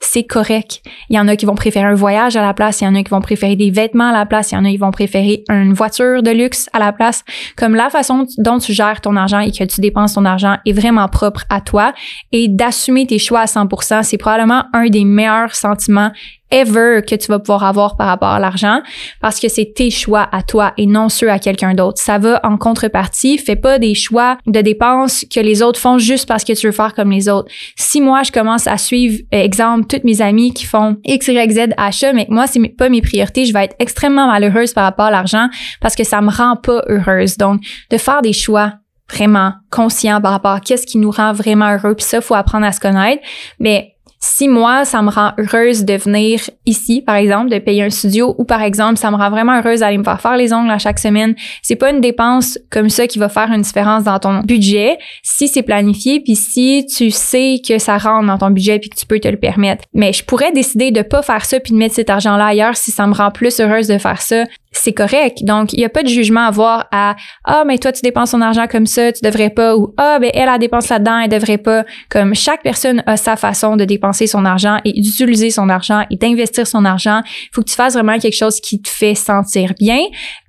c'est 0.00 0.24
correct. 0.24 0.80
Il 1.10 1.16
y 1.16 1.20
en 1.20 1.26
a 1.28 1.36
qui 1.36 1.44
vont 1.44 1.54
préférer 1.54 1.86
un 1.86 1.94
voyage 1.94 2.36
à 2.36 2.42
la 2.42 2.54
place, 2.54 2.80
il 2.80 2.84
y 2.84 2.86
en 2.86 2.94
a 2.94 3.02
qui 3.02 3.10
vont 3.10 3.20
préférer 3.20 3.56
des 3.56 3.70
vêtements 3.70 4.10
à 4.10 4.12
la 4.12 4.26
place, 4.26 4.52
il 4.52 4.54
y 4.54 4.58
en 4.58 4.64
a 4.64 4.70
qui 4.70 4.76
vont 4.76 4.90
préférer 4.90 5.42
une 5.48 5.72
voiture 5.72 6.22
de 6.22 6.30
luxe 6.30 6.68
à 6.72 6.78
la 6.78 6.92
place. 6.92 7.24
Comme 7.56 7.74
la 7.74 7.90
façon 7.90 8.26
dont 8.38 8.58
tu 8.58 8.72
gères 8.72 9.00
ton 9.00 9.16
argent 9.16 9.40
et 9.40 9.50
que 9.50 9.64
tu 9.64 9.80
dépenses 9.80 10.14
ton 10.14 10.24
argent 10.24 10.56
est 10.64 10.72
vraiment 10.72 11.08
propre 11.08 11.44
à 11.50 11.60
toi 11.60 11.92
et 12.32 12.48
d'assumer 12.48 13.06
tes 13.06 13.18
choix 13.18 13.40
à 13.40 13.46
100%, 13.46 14.02
c'est 14.04 14.18
probablement 14.18 14.64
un 14.72 14.86
des 14.86 15.04
meilleurs 15.04 15.54
sentiments 15.54 16.12
ever 16.50 17.00
que 17.06 17.14
tu 17.14 17.28
vas 17.28 17.38
pouvoir 17.38 17.64
avoir 17.64 17.96
par 17.96 18.06
rapport 18.06 18.28
à 18.28 18.38
l'argent 18.38 18.80
parce 19.20 19.40
que 19.40 19.48
c'est 19.48 19.72
tes 19.74 19.90
choix 19.90 20.28
à 20.32 20.42
toi 20.42 20.72
et 20.76 20.86
non 20.86 21.08
ceux 21.08 21.30
à 21.30 21.38
quelqu'un 21.38 21.74
d'autre. 21.74 21.98
Ça 22.00 22.18
va 22.18 22.40
en 22.44 22.56
contrepartie. 22.56 23.38
Fais 23.38 23.56
pas 23.56 23.78
des 23.78 23.94
choix 23.94 24.38
de 24.46 24.60
dépenses 24.60 25.24
que 25.32 25.40
les 25.40 25.62
autres 25.62 25.80
font 25.80 25.98
juste 25.98 26.26
parce 26.26 26.44
que 26.44 26.52
tu 26.52 26.66
veux 26.66 26.72
faire 26.72 26.94
comme 26.94 27.10
les 27.10 27.28
autres. 27.28 27.50
Si 27.76 28.00
moi, 28.00 28.22
je 28.22 28.32
commence 28.32 28.66
à 28.66 28.78
suivre, 28.78 29.22
euh, 29.34 29.42
exemple, 29.42 29.86
toutes 29.86 30.04
mes 30.04 30.22
amies 30.22 30.52
qui 30.52 30.64
font 30.64 30.96
X, 31.04 31.28
Y, 31.28 31.52
Z 31.52 31.74
achats, 31.76 32.12
mais 32.12 32.26
que 32.26 32.32
moi, 32.32 32.46
c'est 32.46 32.60
pas 32.68 32.88
mes 32.88 33.02
priorités, 33.02 33.44
je 33.44 33.52
vais 33.52 33.64
être 33.64 33.76
extrêmement 33.78 34.26
malheureuse 34.26 34.72
par 34.72 34.84
rapport 34.84 35.06
à 35.06 35.10
l'argent 35.10 35.48
parce 35.80 35.94
que 35.94 36.04
ça 36.04 36.20
me 36.20 36.30
rend 36.30 36.56
pas 36.56 36.82
heureuse. 36.88 37.36
Donc, 37.36 37.60
de 37.90 37.98
faire 37.98 38.22
des 38.22 38.32
choix 38.32 38.74
vraiment 39.10 39.54
conscients 39.70 40.20
par 40.20 40.32
rapport 40.32 40.52
à 40.52 40.60
qu'est-ce 40.60 40.86
qui 40.86 40.98
nous 40.98 41.10
rend 41.10 41.32
vraiment 41.32 41.72
heureux. 41.72 41.94
Puis 41.94 42.04
ça, 42.04 42.20
faut 42.20 42.34
apprendre 42.34 42.66
à 42.66 42.72
se 42.72 42.80
connaître. 42.80 43.22
Mais 43.58 43.94
si 44.20 44.48
moi, 44.48 44.84
ça 44.84 45.00
me 45.02 45.10
rend 45.10 45.32
heureuse 45.38 45.84
de 45.84 45.94
venir 45.94 46.40
ici, 46.66 47.02
par 47.02 47.16
exemple, 47.16 47.50
de 47.50 47.58
payer 47.58 47.84
un 47.84 47.90
studio, 47.90 48.34
ou 48.38 48.44
par 48.44 48.62
exemple, 48.62 48.96
ça 48.96 49.10
me 49.10 49.16
rend 49.16 49.30
vraiment 49.30 49.58
heureuse 49.58 49.80
d'aller 49.80 49.98
me 49.98 50.04
faire 50.04 50.20
faire 50.20 50.36
les 50.36 50.52
ongles 50.52 50.70
à 50.70 50.78
chaque 50.78 50.98
semaine, 50.98 51.34
c'est 51.62 51.76
pas 51.76 51.90
une 51.90 52.00
dépense 52.00 52.58
comme 52.70 52.88
ça 52.88 53.06
qui 53.06 53.18
va 53.18 53.28
faire 53.28 53.50
une 53.52 53.62
différence 53.62 54.04
dans 54.04 54.18
ton 54.18 54.40
budget 54.40 54.98
si 55.22 55.48
c'est 55.48 55.62
planifié, 55.62 56.20
puis 56.20 56.34
si 56.36 56.86
tu 56.94 57.10
sais 57.10 57.60
que 57.66 57.78
ça 57.78 57.98
rentre 57.98 58.26
dans 58.26 58.38
ton 58.38 58.50
budget 58.50 58.78
puis 58.78 58.90
que 58.90 58.96
tu 58.96 59.06
peux 59.06 59.20
te 59.20 59.28
le 59.28 59.36
permettre. 59.36 59.84
Mais 59.94 60.12
je 60.12 60.24
pourrais 60.24 60.52
décider 60.52 60.90
de 60.90 61.02
pas 61.02 61.22
faire 61.22 61.44
ça 61.44 61.60
puis 61.60 61.72
de 61.72 61.78
mettre 61.78 61.94
cet 61.94 62.10
argent-là 62.10 62.46
ailleurs 62.46 62.76
si 62.76 62.90
ça 62.90 63.06
me 63.06 63.14
rend 63.14 63.30
plus 63.30 63.60
heureuse 63.60 63.86
de 63.86 63.98
faire 63.98 64.20
ça 64.20 64.44
c'est 64.78 64.92
correct. 64.92 65.44
Donc, 65.44 65.72
il 65.72 65.78
n'y 65.78 65.84
a 65.84 65.88
pas 65.88 66.02
de 66.02 66.08
jugement 66.08 66.40
à 66.40 66.46
avoir 66.46 66.86
à 66.92 67.16
Ah, 67.44 67.64
mais 67.66 67.78
toi, 67.78 67.92
tu 67.92 68.00
dépenses 68.02 68.30
ton 68.30 68.40
argent 68.40 68.66
comme 68.66 68.86
ça, 68.86 69.12
tu 69.12 69.20
devrais 69.22 69.50
pas, 69.50 69.76
ou 69.76 69.94
Ah, 69.96 70.18
ben 70.20 70.30
elle, 70.34 70.48
a 70.48 70.58
dépense 70.58 70.88
là-dedans, 70.88 71.18
elle 71.18 71.30
devrait 71.30 71.58
pas. 71.58 71.84
Comme 72.08 72.34
chaque 72.34 72.62
personne 72.62 73.02
a 73.06 73.16
sa 73.16 73.36
façon 73.36 73.76
de 73.76 73.84
dépenser 73.84 74.26
son 74.26 74.44
argent 74.44 74.78
et 74.84 74.92
d'utiliser 74.92 75.50
son 75.50 75.68
argent 75.68 76.04
et 76.10 76.16
d'investir 76.16 76.66
son 76.66 76.84
argent. 76.84 77.22
Il 77.24 77.48
faut 77.52 77.62
que 77.62 77.70
tu 77.70 77.76
fasses 77.76 77.94
vraiment 77.94 78.18
quelque 78.18 78.36
chose 78.36 78.60
qui 78.60 78.80
te 78.80 78.88
fait 78.88 79.14
sentir 79.14 79.74
bien. 79.78 80.00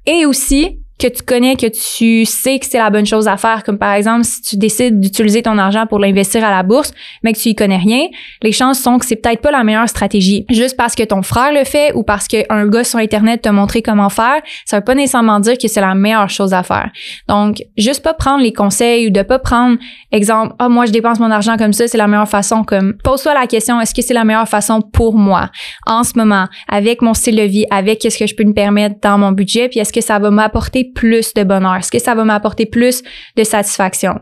Et 0.05 0.25
aussi, 0.25 0.79
que 0.99 1.07
tu 1.07 1.23
connais, 1.23 1.55
que 1.55 1.67
tu 1.67 2.25
sais 2.25 2.59
que 2.59 2.65
c'est 2.65 2.77
la 2.77 2.89
bonne 2.89 3.05
chose 3.05 3.27
à 3.27 3.37
faire, 3.37 3.63
comme 3.63 3.77
par 3.77 3.93
exemple 3.93 4.25
si 4.25 4.41
tu 4.41 4.57
décides 4.57 4.99
d'utiliser 4.99 5.41
ton 5.41 5.57
argent 5.57 5.85
pour 5.87 5.97
l'investir 5.97 6.43
à 6.43 6.51
la 6.51 6.61
bourse, 6.61 6.91
mais 7.23 7.31
que 7.31 7.39
tu 7.39 7.49
y 7.49 7.55
connais 7.55 7.77
rien, 7.77 8.07
les 8.43 8.51
chances 8.51 8.79
sont 8.79 8.99
que 8.99 9.05
c'est 9.05 9.15
peut-être 9.15 9.41
pas 9.41 9.51
la 9.51 9.63
meilleure 9.63 9.87
stratégie. 9.87 10.45
Juste 10.49 10.75
parce 10.75 10.95
que 10.95 11.03
ton 11.03 11.21
frère 11.21 11.53
le 11.53 11.63
fait 11.63 11.93
ou 11.95 12.03
parce 12.03 12.27
qu'un 12.27 12.67
gars 12.67 12.83
sur 12.83 12.99
Internet 12.99 13.43
t'a 13.43 13.53
montré 13.53 13.81
comment 13.81 14.09
faire, 14.09 14.41
ça 14.65 14.77
veut 14.77 14.83
pas 14.83 14.93
nécessairement 14.93 15.39
dire 15.39 15.57
que 15.57 15.69
c'est 15.69 15.81
la 15.81 15.95
meilleure 15.95 16.29
chose 16.29 16.53
à 16.53 16.63
faire. 16.63 16.89
Donc, 17.29 17.63
juste 17.77 18.03
pas 18.03 18.13
prendre 18.13 18.43
les 18.43 18.51
conseils 18.51 19.07
ou 19.07 19.09
de 19.09 19.21
pas 19.21 19.39
prendre, 19.39 19.77
exemple, 20.11 20.53
ah, 20.59 20.67
moi 20.67 20.85
je 20.85 20.91
dépense 20.91 21.19
mon 21.19 21.31
argent 21.31 21.55
comme 21.55 21.71
ça, 21.71 21.87
c'est 21.87 21.97
la 21.97 22.07
meilleure 22.07 22.27
façon, 22.27 22.65
comme, 22.65 22.95
pose-toi 23.03 23.33
la 23.33 23.47
question, 23.47 23.79
est-ce 23.79 23.95
que 23.95 24.01
c'est 24.01 24.13
la 24.13 24.25
meilleure 24.25 24.49
façon 24.49 24.81
pour 24.81 25.15
moi, 25.15 25.49
en 25.87 26.03
ce 26.03 26.17
moment, 26.17 26.47
avec 26.67 27.01
mon 27.01 27.13
style 27.13 27.37
de 27.37 27.43
vie, 27.43 27.65
avec 27.71 27.99
qu'est-ce 27.99 28.17
que 28.17 28.27
je 28.27 28.35
peux 28.35 28.43
me 28.43 28.53
permettre 28.53 28.97
dans 29.01 29.17
mon 29.17 29.31
budget, 29.31 29.69
puis 29.69 29.79
est-ce 29.79 29.93
que 29.93 30.01
ça 30.01 30.19
va 30.19 30.29
m'apporter 30.29 30.88
plus 30.93 31.33
de 31.33 31.43
bonheur? 31.43 31.75
Est-ce 31.75 31.91
que 31.91 31.99
ça 31.99 32.15
va 32.15 32.23
m'apporter 32.23 32.65
plus 32.65 33.03
de 33.35 33.43
satisfaction? 33.43 34.19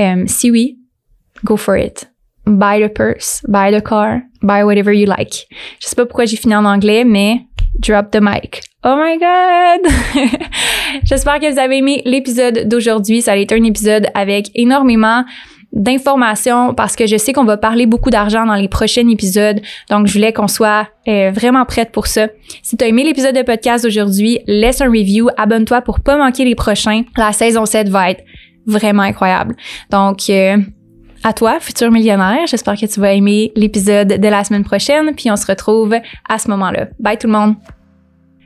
Euh, 0.00 0.24
si 0.26 0.50
oui, 0.50 0.78
go 1.44 1.56
for 1.56 1.76
it. 1.76 2.08
Buy 2.46 2.80
the 2.80 2.92
purse, 2.92 3.40
buy 3.48 3.70
the 3.72 3.82
car, 3.82 4.20
buy 4.42 4.62
whatever 4.62 4.92
you 4.92 5.06
like. 5.06 5.46
Je 5.80 5.86
sais 5.88 5.96
pas 5.96 6.04
pourquoi 6.04 6.26
j'ai 6.26 6.36
fini 6.36 6.54
en 6.54 6.64
anglais, 6.66 7.04
mais 7.04 7.46
drop 7.78 8.10
the 8.10 8.20
mic. 8.20 8.60
Oh 8.84 8.96
my 8.96 9.18
god! 9.18 9.90
J'espère 11.04 11.40
que 11.40 11.50
vous 11.50 11.58
avez 11.58 11.78
aimé 11.78 12.02
l'épisode 12.04 12.68
d'aujourd'hui. 12.68 13.22
Ça 13.22 13.32
a 13.32 13.36
été 13.36 13.54
un 13.54 13.64
épisode 13.64 14.06
avec 14.14 14.50
énormément 14.54 15.24
d'informations 15.74 16.72
parce 16.72 16.96
que 16.96 17.06
je 17.06 17.16
sais 17.16 17.32
qu'on 17.32 17.44
va 17.44 17.56
parler 17.56 17.86
beaucoup 17.86 18.10
d'argent 18.10 18.46
dans 18.46 18.54
les 18.54 18.68
prochains 18.68 19.06
épisodes. 19.08 19.60
Donc, 19.90 20.06
je 20.06 20.12
voulais 20.12 20.32
qu'on 20.32 20.48
soit 20.48 20.88
euh, 21.08 21.30
vraiment 21.34 21.64
prête 21.64 21.90
pour 21.90 22.06
ça. 22.06 22.28
Si 22.62 22.76
tu 22.76 22.84
as 22.84 22.88
aimé 22.88 23.04
l'épisode 23.04 23.34
de 23.34 23.42
podcast 23.42 23.84
d'aujourd'hui, 23.84 24.38
laisse 24.46 24.80
un 24.80 24.86
review, 24.86 25.28
abonne-toi 25.36 25.82
pour 25.82 26.00
pas 26.00 26.16
manquer 26.16 26.44
les 26.44 26.54
prochains. 26.54 27.02
La 27.16 27.32
saison 27.32 27.66
7 27.66 27.88
va 27.88 28.10
être 28.10 28.24
vraiment 28.66 29.02
incroyable. 29.02 29.56
Donc, 29.90 30.30
euh, 30.30 30.58
à 31.24 31.32
toi, 31.32 31.58
futur 31.58 31.90
millionnaire. 31.90 32.46
J'espère 32.46 32.78
que 32.78 32.86
tu 32.86 33.00
vas 33.00 33.12
aimer 33.12 33.52
l'épisode 33.56 34.08
de 34.08 34.28
la 34.28 34.44
semaine 34.44 34.64
prochaine, 34.64 35.14
puis 35.14 35.30
on 35.30 35.36
se 35.36 35.46
retrouve 35.46 35.94
à 36.28 36.38
ce 36.38 36.48
moment-là. 36.50 36.88
Bye 37.00 37.18
tout 37.18 37.26
le 37.26 37.32
monde! 37.32 37.56